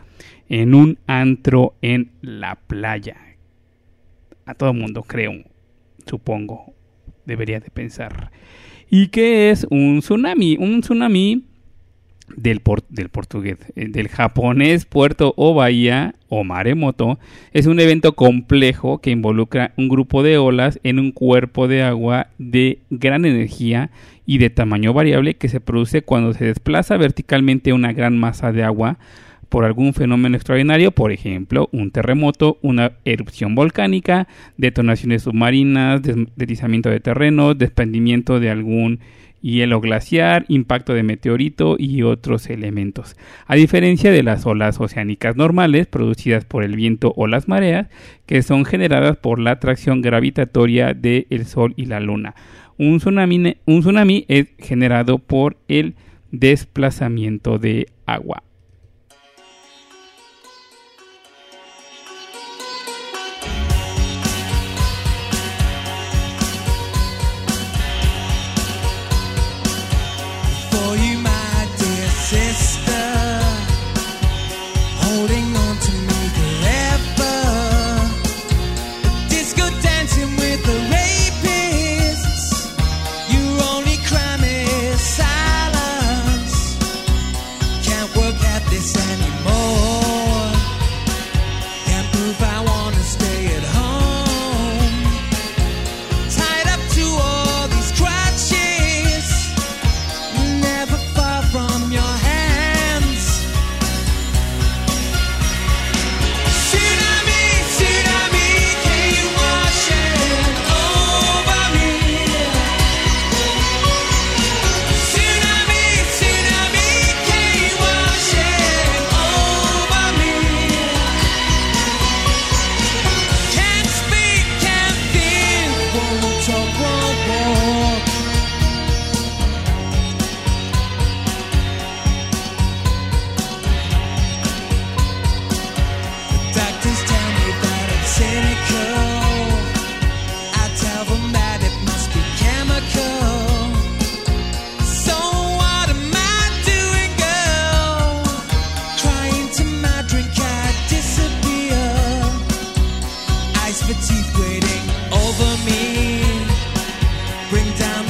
[0.49, 3.19] en un antro en la playa.
[4.47, 5.33] A todo mundo, creo,
[6.07, 6.75] supongo,
[7.25, 8.33] debería de pensar.
[8.91, 10.57] ¿Y qué es un tsunami?
[10.59, 11.45] Un tsunami
[12.37, 17.21] del, del portugués, eh, del japonés puerto o bahía o maremoto,
[17.53, 22.29] es un evento complejo que involucra un grupo de olas en un cuerpo de agua
[22.39, 23.91] de gran energía
[24.27, 28.65] y de tamaño variable que se produce cuando se desplaza verticalmente una gran masa de
[28.65, 28.99] agua
[29.51, 34.27] por algún fenómeno extraordinario, por ejemplo, un terremoto, una erupción volcánica,
[34.57, 39.01] detonaciones submarinas, des- deslizamiento de terreno, desprendimiento de algún
[39.43, 43.17] hielo glaciar, impacto de meteorito y otros elementos.
[43.47, 47.89] A diferencia de las olas oceánicas normales producidas por el viento o las mareas,
[48.27, 52.35] que son generadas por la atracción gravitatoria del Sol y la Luna.
[52.77, 55.95] Un tsunami es generado por el
[56.33, 58.43] desplazamiento de agua.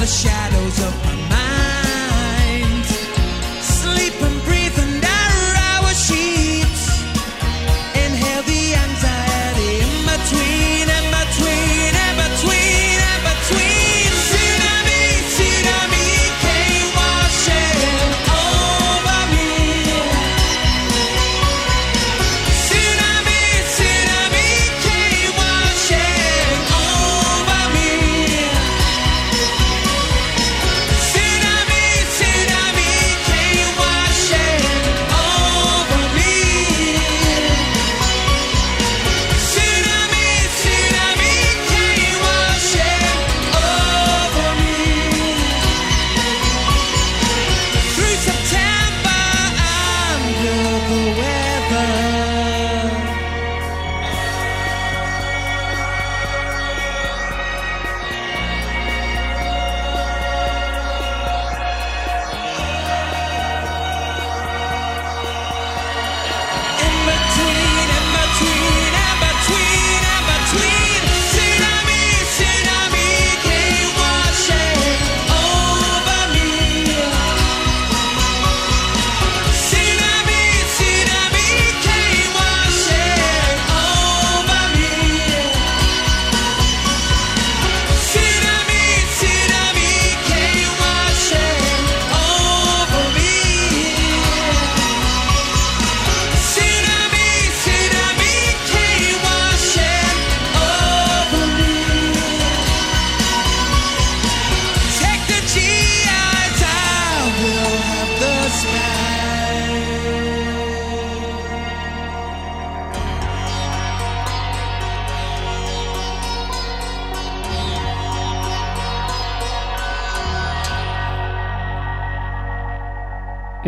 [0.01, 1.50] The shadows of my mind.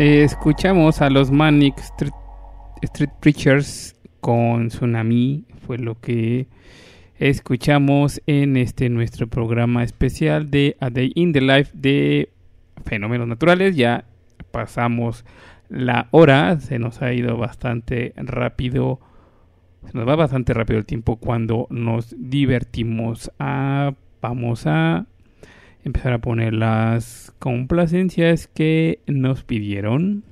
[0.06, 2.12] Escuchamos a los Manic Street,
[2.82, 6.46] Street Preachers con Tsunami, fue lo que
[7.18, 12.28] escuchamos en este nuestro programa especial de A Day in the Life de
[12.84, 13.76] Fenómenos Naturales.
[13.76, 14.04] Ya
[14.50, 15.24] pasamos
[15.70, 19.00] la hora, se nos ha ido bastante rápido,
[19.86, 23.32] se nos va bastante rápido el tiempo cuando nos divertimos.
[23.38, 25.06] Ah, vamos a
[25.84, 30.24] empezar a poner las complacencias que nos pidieron.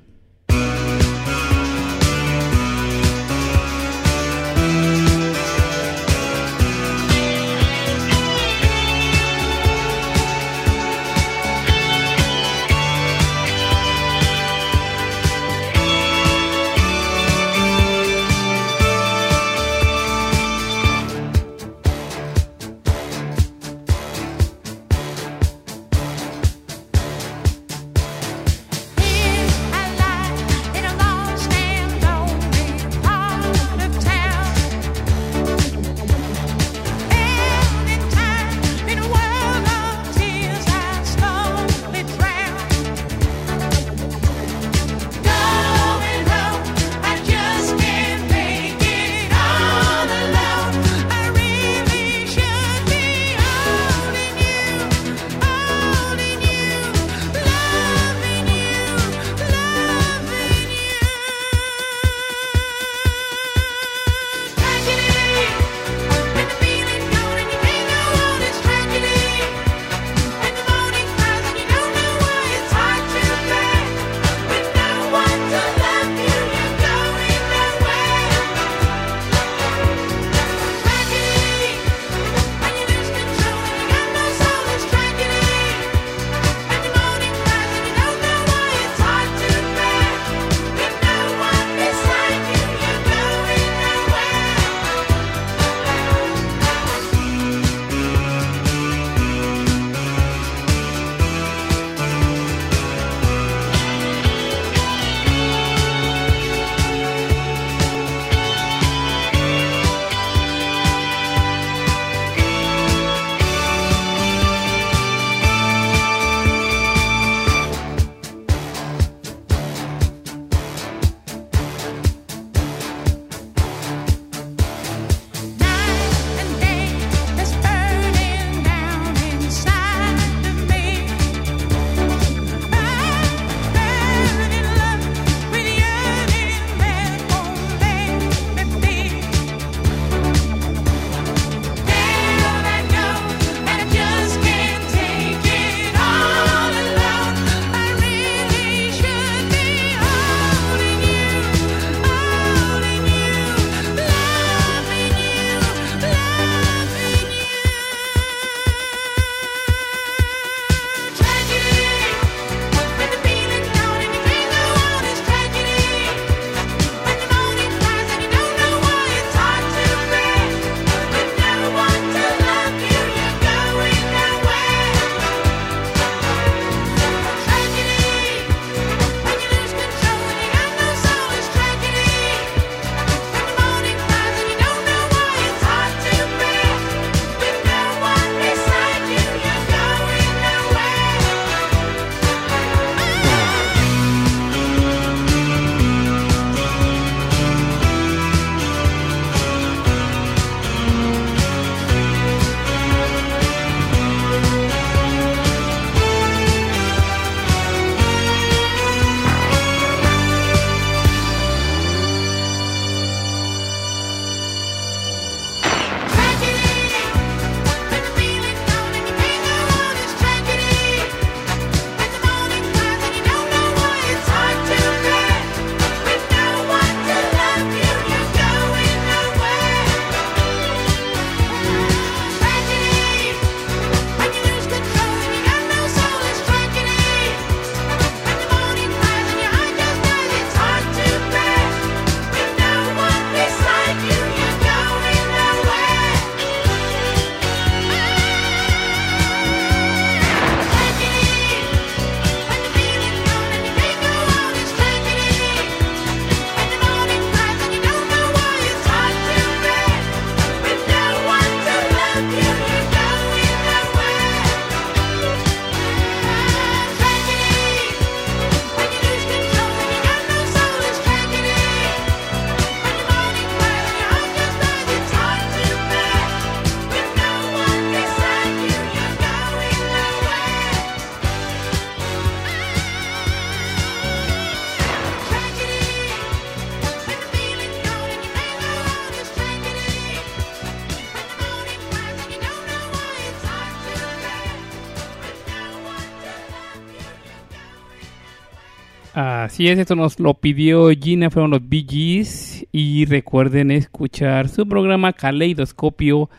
[299.53, 302.25] Así es, esto nos lo pidió Gina, fueron los Bee.
[302.73, 306.31] Y recuerden escuchar su programa Caleidoscopio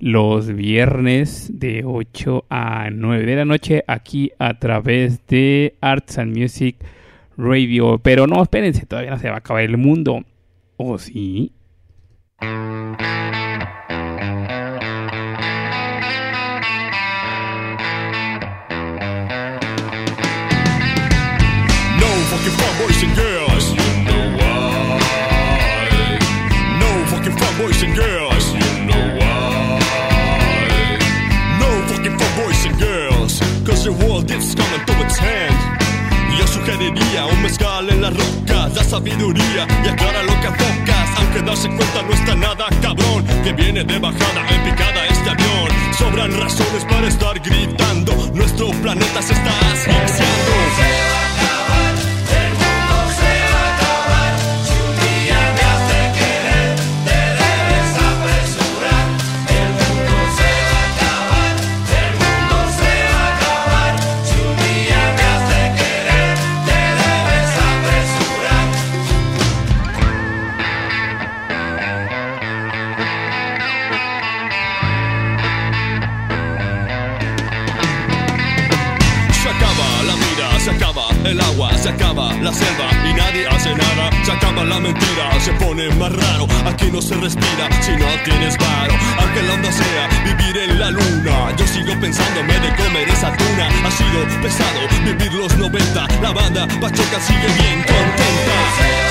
[0.00, 6.36] los viernes de 8 a 9 de la noche aquí a través de Arts and
[6.36, 6.74] Music
[7.36, 8.00] Radio.
[8.00, 10.24] Pero no, espérense, todavía no se va a acabar el mundo.
[10.78, 11.52] ¿O sí?
[22.48, 23.64] Fucking fun boys and girls.
[23.70, 25.08] You know why?
[26.80, 28.44] No fucking fun boys and girls.
[28.54, 29.78] You know why?
[31.60, 33.40] No fucking fun boys and girls.
[33.66, 35.54] Cause the world is coming to its hand.
[36.38, 41.08] Yo sugeriría un mezcal en las rocas, la sabiduría y aclara lo que enfocas.
[41.18, 45.68] Aunque darse cuenta no está nada cabrón, que viene de bajada en picada este avión.
[45.98, 51.07] Sobran razones para estar gritando, nuestro planeta se está asfixiando.
[81.28, 84.10] El agua, se acaba la selva y nadie hace nada.
[84.24, 86.46] Se acaba la mentira, se pone más raro.
[86.66, 88.94] Aquí no se respira si no tienes varo.
[89.20, 93.68] Aunque la onda sea vivir en la luna, yo sigo pensándome de comer esa tuna.
[93.84, 96.08] Ha sido pesado vivir los 90.
[96.22, 99.07] La banda Pacheca sigue bien contenta.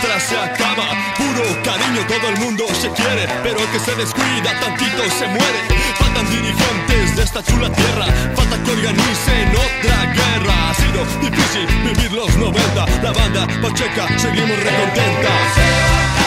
[0.00, 0.88] Mientras se acaba.
[1.16, 5.60] Puro cariño, todo el mundo se quiere, pero el que se descuida tantito se muere.
[5.98, 10.70] Faltan dirigentes de esta chula tierra, falta que organicen otra guerra.
[10.70, 16.17] Ha sido difícil vivir los 90, la banda Pacheca, seguimos recontenta.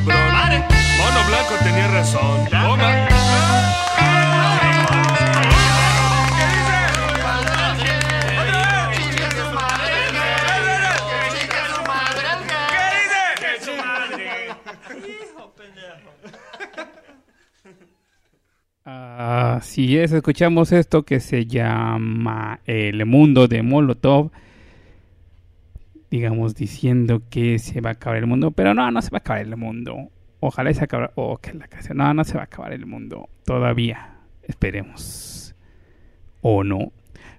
[0.00, 2.48] Mono Blanco tenía razón.
[2.50, 3.08] Toma.
[18.84, 24.30] Así es, escuchamos esto que se llama El Mundo de Molotov.
[26.10, 28.50] Digamos, diciendo que se va a acabar el mundo.
[28.50, 30.10] Pero no, no se va a acabar el mundo.
[30.40, 31.10] Ojalá se acabe.
[31.14, 31.98] Oh, que la canción.
[31.98, 33.28] No, no se va a acabar el mundo.
[33.44, 34.16] Todavía.
[34.42, 35.54] Esperemos.
[36.40, 36.92] O no.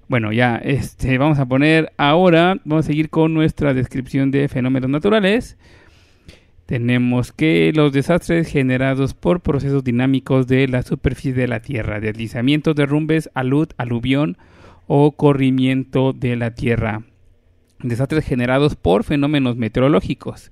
[0.07, 2.57] Bueno, ya, este, vamos a poner ahora.
[2.65, 5.57] Vamos a seguir con nuestra descripción de fenómenos naturales.
[6.65, 12.75] Tenemos que los desastres generados por procesos dinámicos de la superficie de la Tierra, deslizamientos,
[12.75, 14.37] derrumbes, alud, aluvión
[14.85, 17.01] o corrimiento de la Tierra.
[17.81, 20.51] Desastres generados por fenómenos meteorológicos,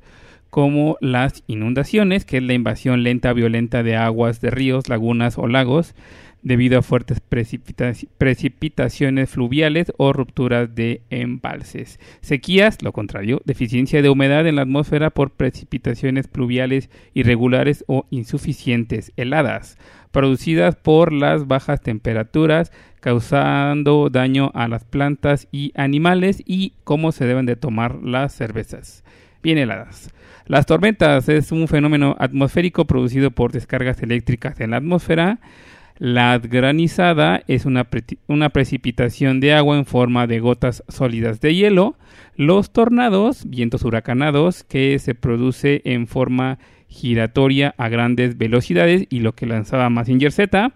[0.49, 5.48] como las inundaciones, que es la invasión lenta violenta de aguas de ríos, lagunas o
[5.48, 5.94] lagos,
[6.41, 11.99] debido a fuertes precipita- precipitaciones fluviales o rupturas de embalses.
[12.22, 19.12] Sequías, lo contrario, deficiencia de humedad en la atmósfera por precipitaciones pluviales irregulares o insuficientes.
[19.18, 19.78] Heladas,
[20.12, 27.26] producidas por las bajas temperaturas causando daño a las plantas y animales y cómo se
[27.26, 29.04] deben de tomar las cervezas
[29.42, 30.10] bien heladas.
[30.46, 35.40] Las tormentas es un fenómeno atmosférico producido por descargas eléctricas en la atmósfera.
[36.00, 37.88] La granizada es una,
[38.28, 41.96] una, precipitación de agua en forma de gotas sólidas de hielo.
[42.36, 49.34] Los tornados, vientos huracanados, que se produce en forma giratoria a grandes velocidades y lo
[49.34, 50.73] que lanzaba Massinger Z,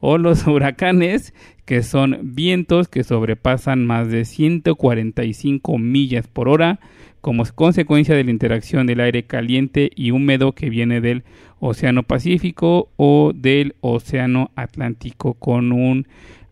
[0.00, 1.34] o los huracanes,
[1.64, 6.80] que son vientos que sobrepasan más de 145 millas por hora
[7.20, 11.22] como consecuencia de la interacción del aire caliente y húmedo que viene del
[11.58, 16.08] Océano Pacífico o del Océano Atlántico con un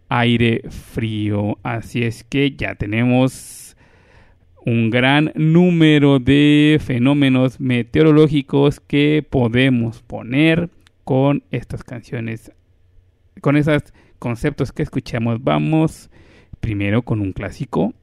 [0.08, 1.58] aire frío.
[1.62, 3.32] Así es que ya tenemos
[4.68, 10.68] un gran número de fenómenos meteorológicos que podemos poner
[11.04, 12.52] con estas canciones,
[13.40, 13.82] con esos
[14.18, 15.42] conceptos que escuchamos.
[15.42, 16.10] Vamos
[16.60, 17.94] primero con un clásico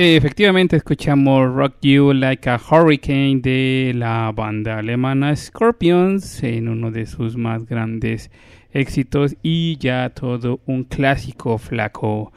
[0.00, 7.04] Efectivamente escuchamos Rock You Like a Hurricane de la banda alemana Scorpions en uno de
[7.04, 8.30] sus más grandes
[8.70, 12.32] éxitos y ya todo un clásico flaco.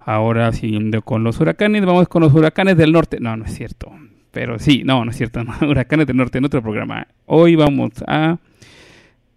[0.00, 3.20] Ahora siguiendo con los huracanes, vamos con los huracanes del norte.
[3.20, 3.90] No, no es cierto.
[4.30, 5.42] Pero sí, no, no es cierto.
[5.44, 7.06] no, huracanes del norte en otro programa.
[7.24, 8.36] Hoy vamos a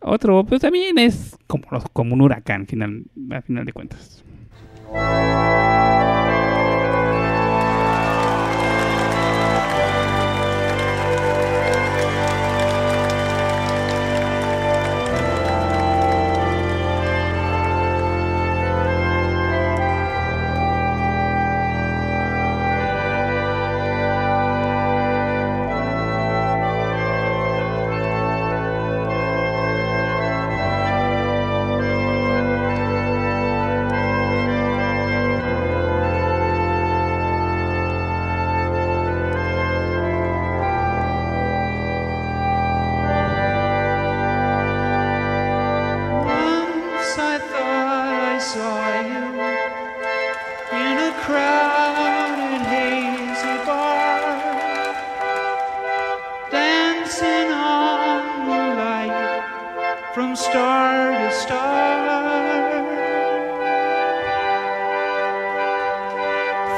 [0.02, 1.38] otro, pues también es
[1.93, 4.26] como un huracán final, a final de cuentas.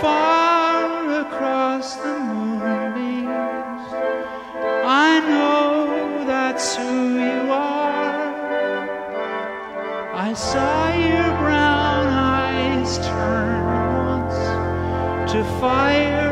[0.04, 3.88] Far across the moonbeams,
[4.84, 8.84] I know that's who you are.
[10.14, 13.64] I saw your brown eyes turn
[13.96, 16.23] once to fire.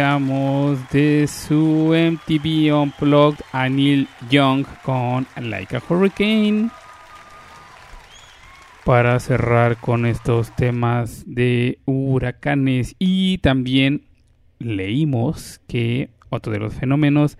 [0.00, 6.70] De su MTV Unplugged a Neil Young con Like a Hurricane.
[8.86, 14.06] Para cerrar con estos temas de huracanes y también
[14.58, 17.36] leímos que otro de los fenómenos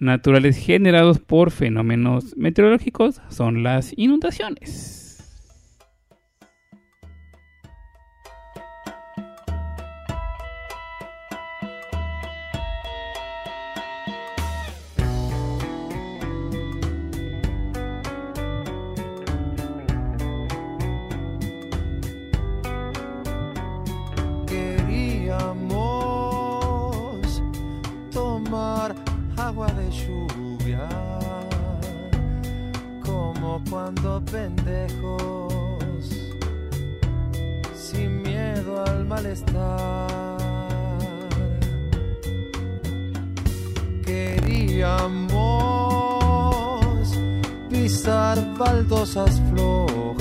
[0.00, 5.09] naturales generados por fenómenos meteorológicos son las inundaciones.
[29.90, 30.88] Lluvia,
[33.04, 36.08] como cuando pendejos,
[37.74, 40.08] sin miedo al malestar.
[44.04, 45.30] Queríamos
[47.68, 50.20] pisar baldosas flojas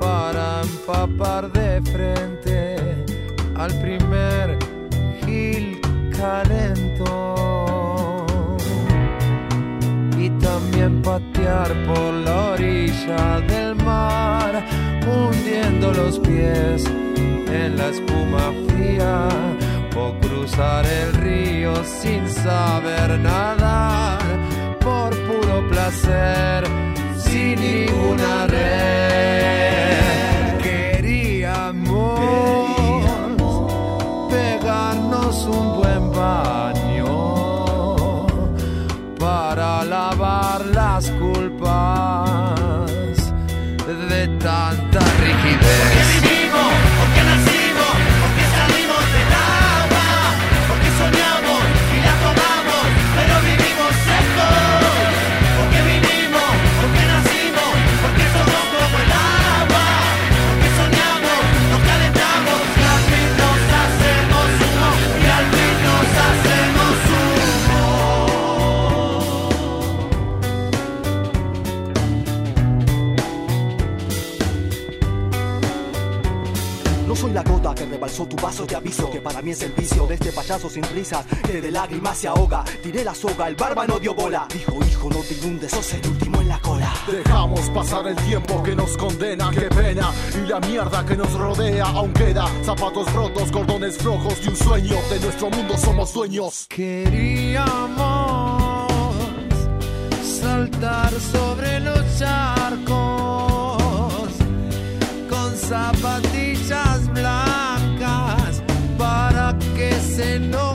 [0.00, 2.76] para empapar de frente
[3.56, 4.58] al primer
[6.18, 7.14] gil calento
[10.16, 14.64] y también patear por la orilla del mar
[15.06, 16.84] hundiendo los pies
[17.50, 19.28] en la espuma fría
[19.96, 24.18] o cruzar el río sin saber nadar
[24.80, 26.64] por puro placer
[27.16, 30.07] sin ninguna red.
[78.28, 81.24] Tu vaso, te aviso que para mí es el vicio de este payaso sin risas
[81.46, 82.64] que de lágrimas se ahoga.
[82.82, 84.46] Tiré la soga, el barba no dio bola.
[84.52, 86.92] Dijo, hijo, no te inundes, sos el último en la cola.
[87.10, 90.12] Dejamos pasar el tiempo que nos condena, qué pena.
[90.34, 92.46] Y la mierda que nos rodea aún queda.
[92.64, 94.96] Zapatos rotos, cordones flojos y un sueño.
[95.10, 96.66] De nuestro mundo somos dueños.
[96.68, 97.98] Queríamos
[100.22, 103.78] saltar sobre los charcos
[105.28, 106.47] con zapatillas
[110.18, 110.67] que se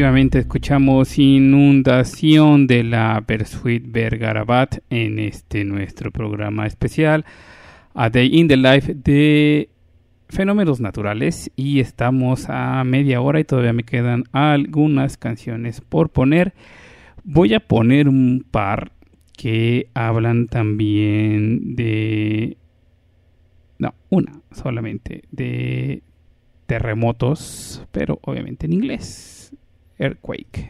[0.00, 7.26] Efectivamente, escuchamos Inundación de la Bersuit Bergarabat en este nuestro programa especial
[7.92, 9.68] A Day in the Life de
[10.30, 11.50] Fenómenos Naturales.
[11.54, 16.54] Y estamos a media hora y todavía me quedan algunas canciones por poner.
[17.22, 18.92] Voy a poner un par
[19.36, 22.56] que hablan también de.
[23.78, 26.02] No, una solamente de
[26.64, 29.39] terremotos, pero obviamente en inglés.
[30.00, 30.68] Earthquake.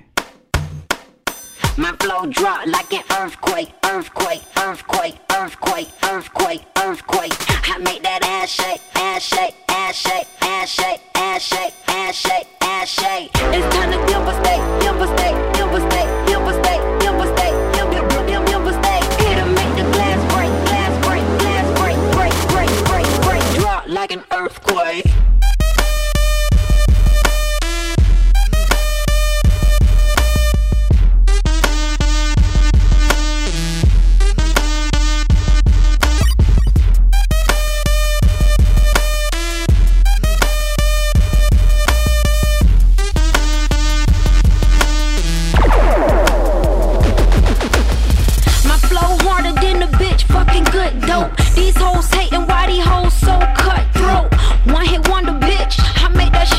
[1.76, 7.32] My flow drop like an earthquake, earthquake, earthquake, earthquake, earthquake, earthquake.
[7.70, 12.46] I make that ass shake, ass shake, ass shake, ass shake, ass shake, ass shake,
[12.60, 13.30] ass shake.
[13.34, 16.00] It's time to devastate, devastate, devastate,
[19.54, 23.60] make the glass break, glass break, glass break, break, break, break, break.
[23.60, 25.06] Drop like an earthquake.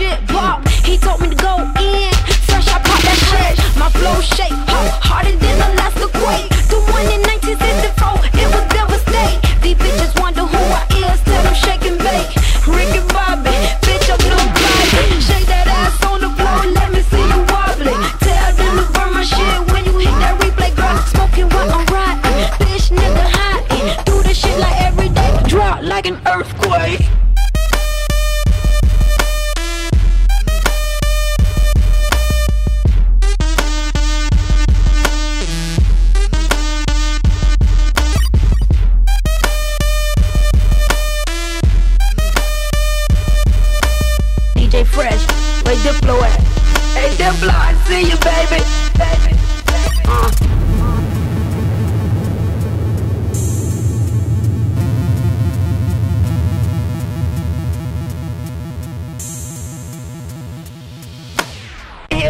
[0.01, 0.67] Shit pop.
[0.87, 2.13] He told me to go in,
[2.49, 3.53] fresh I pop that shit.
[3.77, 6.49] My flow shape ho, harder than Alaska quake.
[6.71, 9.37] The one in 1964, it was devastate.
[9.61, 12.33] These bitches wonder who I is, tell them shake and bake.
[12.65, 13.53] Ricky Bobby,
[13.85, 15.21] bitch I'm nobody.
[15.21, 18.01] Shake that ass on the floor, let me see you wobbling.
[18.25, 20.97] Tell them to burn my shit when you hit that replay, girl.
[21.13, 23.87] Smoking while I'm riding, bitch nigga hiding.
[24.09, 27.05] Do this shit like every day, drop like an earthquake.
[45.71, 46.39] Fresh, where Diplo at?
[46.97, 48.61] Hey Diplo, I see you, baby.
[48.97, 50.03] Baby, baby.
[50.05, 50.60] Uh.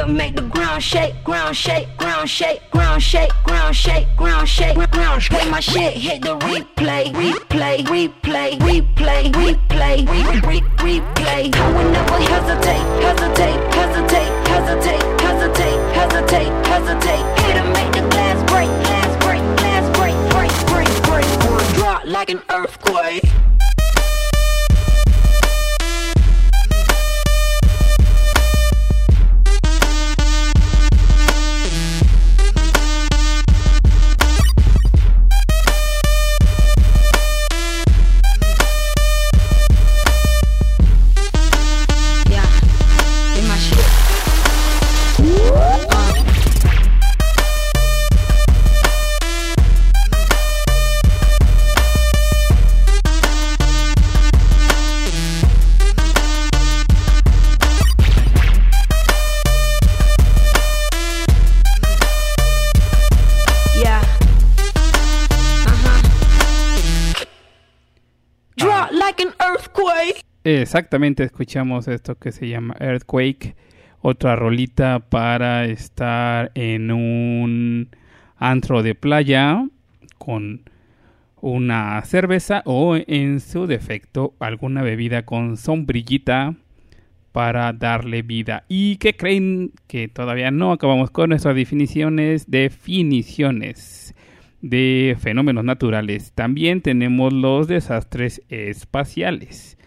[0.02, 4.76] He'll make the ground shake, ground shake, ground shake, ground shake, ground shake, ground shake,
[4.90, 5.52] ground shake.
[5.52, 11.56] My shit, hit the replay, replay, replay, replay, replay, re- re- replay.
[11.56, 17.50] I will never hesitate, hesitate, hesitate, hesitate, hesitate, hesitate, hesitate.
[17.52, 21.76] It'll make the glass break, glass break, glass break, break, break, break, break.
[21.76, 23.22] Drop like an earthquake.
[70.72, 73.58] Exactamente, escuchamos esto que se llama Earthquake,
[74.00, 77.90] otra rolita para estar en un
[78.38, 79.68] antro de playa
[80.18, 80.62] con
[81.42, 86.56] una cerveza o en su defecto alguna bebida con sombrillita
[87.34, 88.64] para darle vida.
[88.70, 89.74] ¿Y qué creen?
[89.88, 94.16] Que todavía no acabamos con nuestras definiciones, definiciones
[94.62, 96.32] de fenómenos naturales.
[96.32, 99.78] También tenemos los desastres espaciales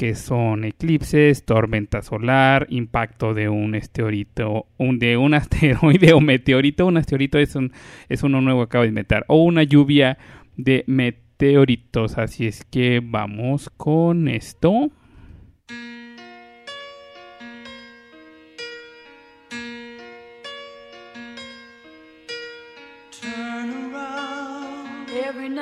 [0.00, 4.46] que son eclipses, tormenta solar, impacto de un asteroide,
[4.78, 7.70] un, de un asteroide o meteorito, un asteroide es, un,
[8.08, 10.16] es uno nuevo que acabo de inventar, o una lluvia
[10.56, 14.90] de meteoritos, así es que vamos con esto.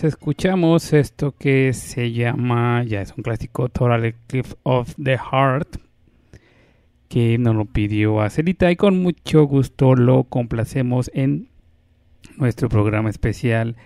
[0.00, 5.76] Pues escuchamos esto que se llama, ya es un clásico, Total Eclipse of the Heart,
[7.10, 11.48] que nos lo pidió a Celita y con mucho gusto lo complacemos en
[12.38, 13.76] nuestro programa especial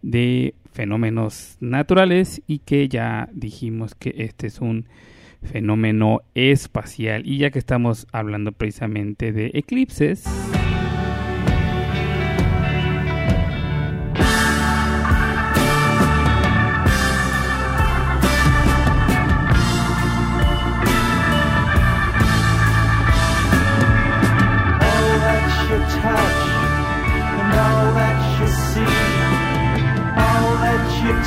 [0.00, 4.86] de fenómenos naturales y que ya dijimos que este es un
[5.42, 10.22] fenómeno espacial y ya que estamos hablando precisamente de eclipses.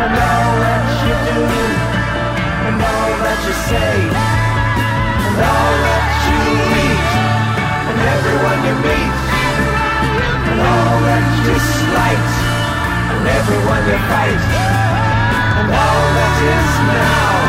[0.00, 1.40] and all that you do,
[2.66, 3.96] and all that you say,
[5.26, 6.40] and all that you
[6.84, 7.08] eat,
[7.88, 9.16] and everyone you meet,
[10.48, 12.28] and all that you slight,
[13.12, 14.42] and everyone you fight,
[15.60, 17.39] and all that is now.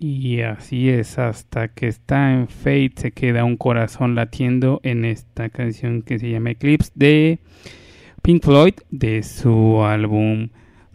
[0.00, 5.48] Y así es, hasta que está en Fate se queda un corazón latiendo en esta
[5.48, 7.40] canción que se llama Eclipse de
[8.22, 10.50] Pink Floyd de su álbum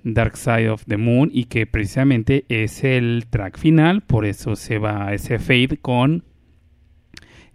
[0.05, 4.77] Dark Side of the Moon y que precisamente es el track final, por eso se
[4.77, 6.23] va a ese fade con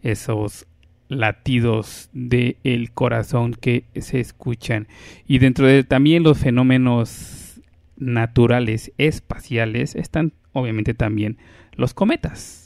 [0.03, 0.66] esos
[1.09, 4.87] latidos del el corazón que se escuchan.
[5.27, 7.62] Y dentro de también los fenómenos
[7.97, 11.39] naturales espaciales están obviamente también
[11.73, 12.58] los cometas.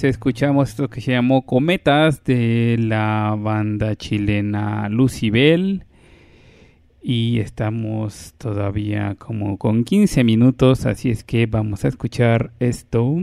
[0.00, 5.86] Pues escuchamos esto que se llamó Cometas de la banda chilena Lucibel.
[7.02, 13.16] Y estamos todavía como con 15 minutos, así es que vamos a escuchar esto.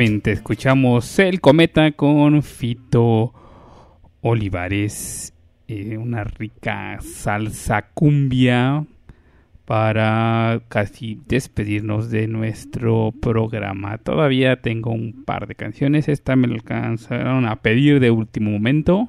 [0.00, 3.34] Escuchamos El Cometa con Fito
[4.20, 5.34] Olivares,
[5.66, 8.86] eh, una rica salsa cumbia
[9.64, 13.98] para casi despedirnos de nuestro programa.
[13.98, 19.08] Todavía tengo un par de canciones, esta me alcanzaron a pedir de último momento.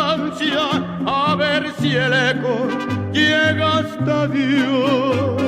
[1.05, 2.67] a ver si el eco
[3.11, 5.41] llega hasta Dios.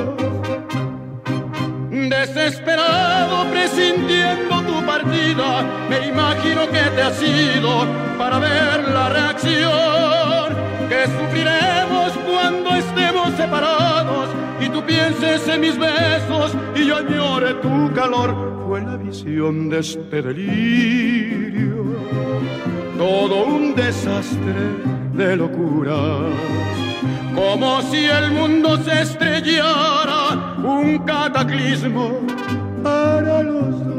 [1.90, 7.86] Desesperado presintiendo tu partida, me imagino que te has ido
[8.18, 10.54] para ver la reacción
[10.88, 14.28] que sufriremos cuando estemos separados
[14.60, 18.34] y tú pienses en mis besos y yo añore tu calor.
[18.66, 21.43] Fue la visión de este delirio
[22.96, 24.54] todo un desastre
[25.14, 25.96] de locura.
[27.34, 32.20] Como si el mundo se estrellara, un cataclismo
[32.82, 33.93] para los.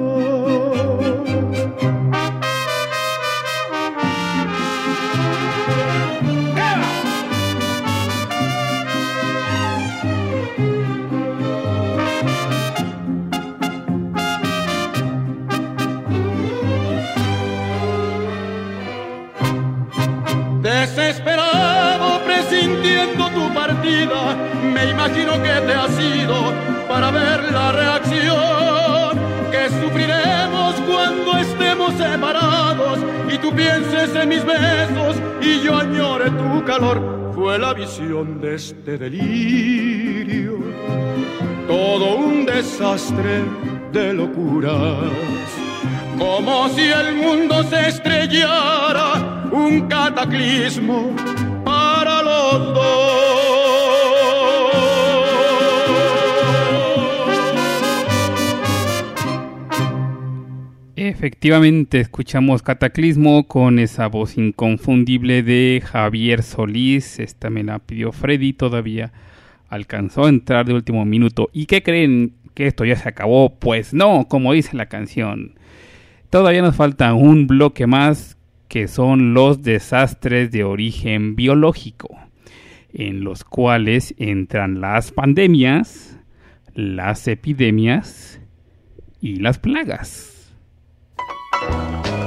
[24.74, 26.54] Me imagino que te has ido
[26.88, 29.18] para ver la reacción
[29.52, 33.00] que sufriremos cuando estemos separados
[33.34, 37.34] y tú pienses en mis besos y yo añore tu calor.
[37.36, 40.60] Fue la visión de este delirio,
[41.68, 43.44] todo un desastre
[43.92, 45.12] de locuras
[46.18, 51.14] como si el mundo se estrellara, un cataclismo
[61.08, 67.20] Efectivamente, escuchamos Cataclismo con esa voz inconfundible de Javier Solís.
[67.20, 69.14] Esta me la pidió Freddy, todavía
[69.70, 71.52] alcanzó a entrar de último minuto.
[71.54, 72.34] ¿Y qué creen?
[72.56, 73.54] ¿Que esto ya se acabó?
[73.54, 75.54] Pues no, como dice la canción.
[76.32, 78.36] Todavía nos falta un bloque más
[78.68, 82.18] que son los desastres de origen biológico,
[82.94, 86.18] en los cuales entran las pandemias,
[86.74, 88.42] las epidemias
[89.22, 90.35] y las plagas.
[91.62, 92.25] Ahí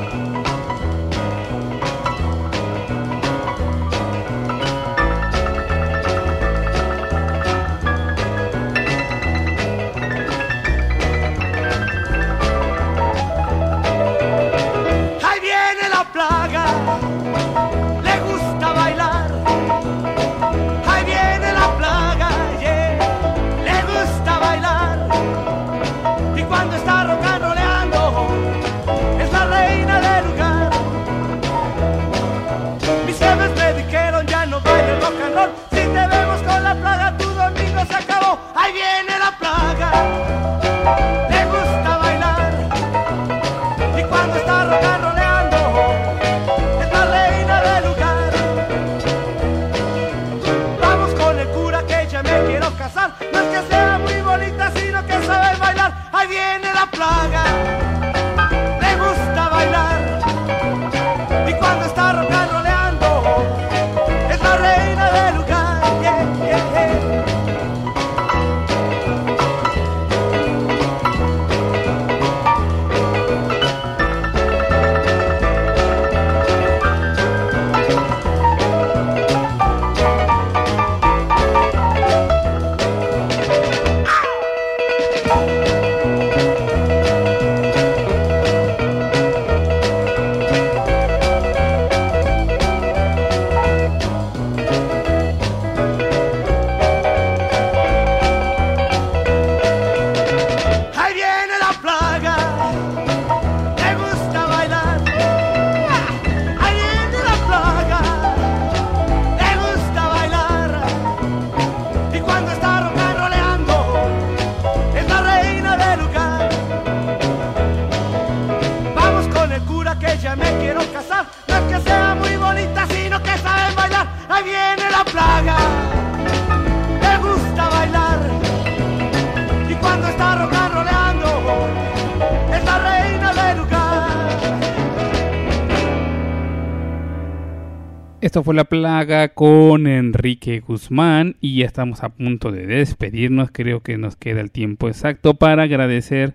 [138.45, 143.51] Fue La Plaga con Enrique Guzmán y ya estamos a punto de despedirnos.
[143.53, 146.35] Creo que nos queda el tiempo exacto para agradecer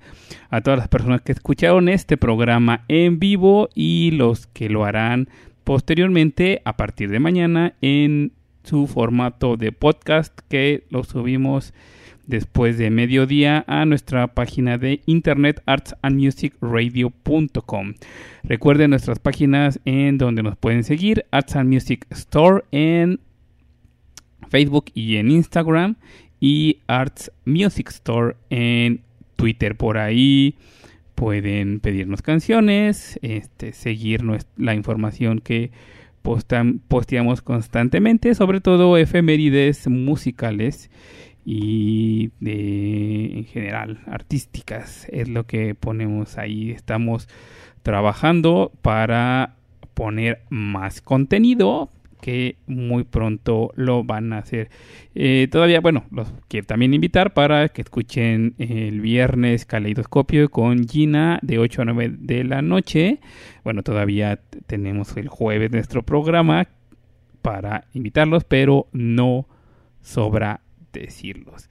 [0.50, 5.30] a todas las personas que escucharon este programa en vivo y los que lo harán
[5.64, 11.74] posteriormente a partir de mañana en su formato de podcast que lo subimos
[12.28, 17.94] después de mediodía a nuestra página de internet artsandmusicradio.com.
[18.44, 23.20] Recuerden nuestras páginas en donde nos pueden seguir, Arts Music Store en
[24.50, 25.96] Facebook y en Instagram
[26.40, 29.02] y Arts Music Store en
[29.36, 29.76] Twitter.
[29.76, 30.56] Por ahí
[31.16, 35.72] pueden pedirnos canciones, este, seguir nues- la información que
[36.24, 40.90] postan- posteamos constantemente, sobre todo efemérides musicales
[41.46, 47.28] y de en general artísticas es lo que ponemos ahí estamos
[47.84, 49.56] trabajando para
[49.94, 51.90] poner más contenido
[52.24, 54.70] que muy pronto lo van a hacer.
[55.14, 61.38] Eh, todavía, bueno, los quiero también invitar para que escuchen el viernes Caleidoscopio con Gina
[61.42, 63.20] de 8 a 9 de la noche.
[63.66, 66.70] Bueno, todavía tenemos el jueves nuestro programa
[67.42, 69.46] para invitarlos, pero no
[70.02, 70.62] sobra
[71.00, 71.70] decirlos.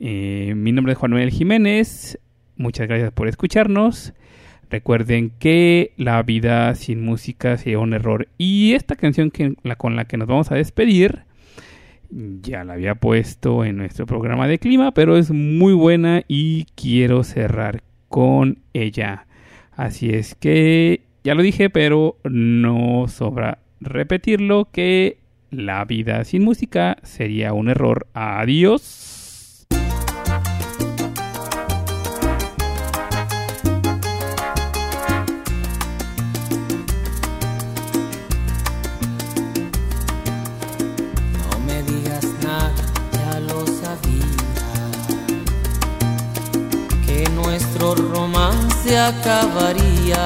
[0.00, 2.18] Eh, mi nombre es Juan Manuel Jiménez.
[2.56, 4.14] Muchas gracias por escucharnos.
[4.70, 8.28] Recuerden que la vida sin música sería un error.
[8.38, 11.24] Y esta canción que, la, con la que nos vamos a despedir,
[12.10, 17.24] ya la había puesto en nuestro programa de clima, pero es muy buena y quiero
[17.24, 19.26] cerrar con ella.
[19.72, 25.18] Así es que, ya lo dije, pero no sobra repetirlo, que
[25.56, 28.06] la vida sin música sería un error.
[28.14, 29.66] Adiós.
[41.40, 42.72] No me digas nada,
[43.12, 44.26] ya lo sabía.
[47.06, 50.24] Que nuestro romance acabaría.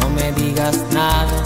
[0.00, 1.43] No me digas nada,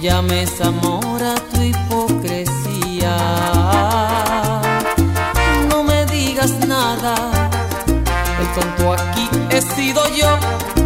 [0.00, 3.16] llames amor a tu hipocresía.
[5.68, 7.14] No me digas nada.
[8.40, 10.79] El tonto aquí he sido yo.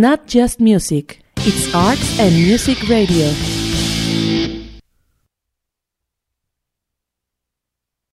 [0.00, 3.57] Not just music, it's arts and music radio.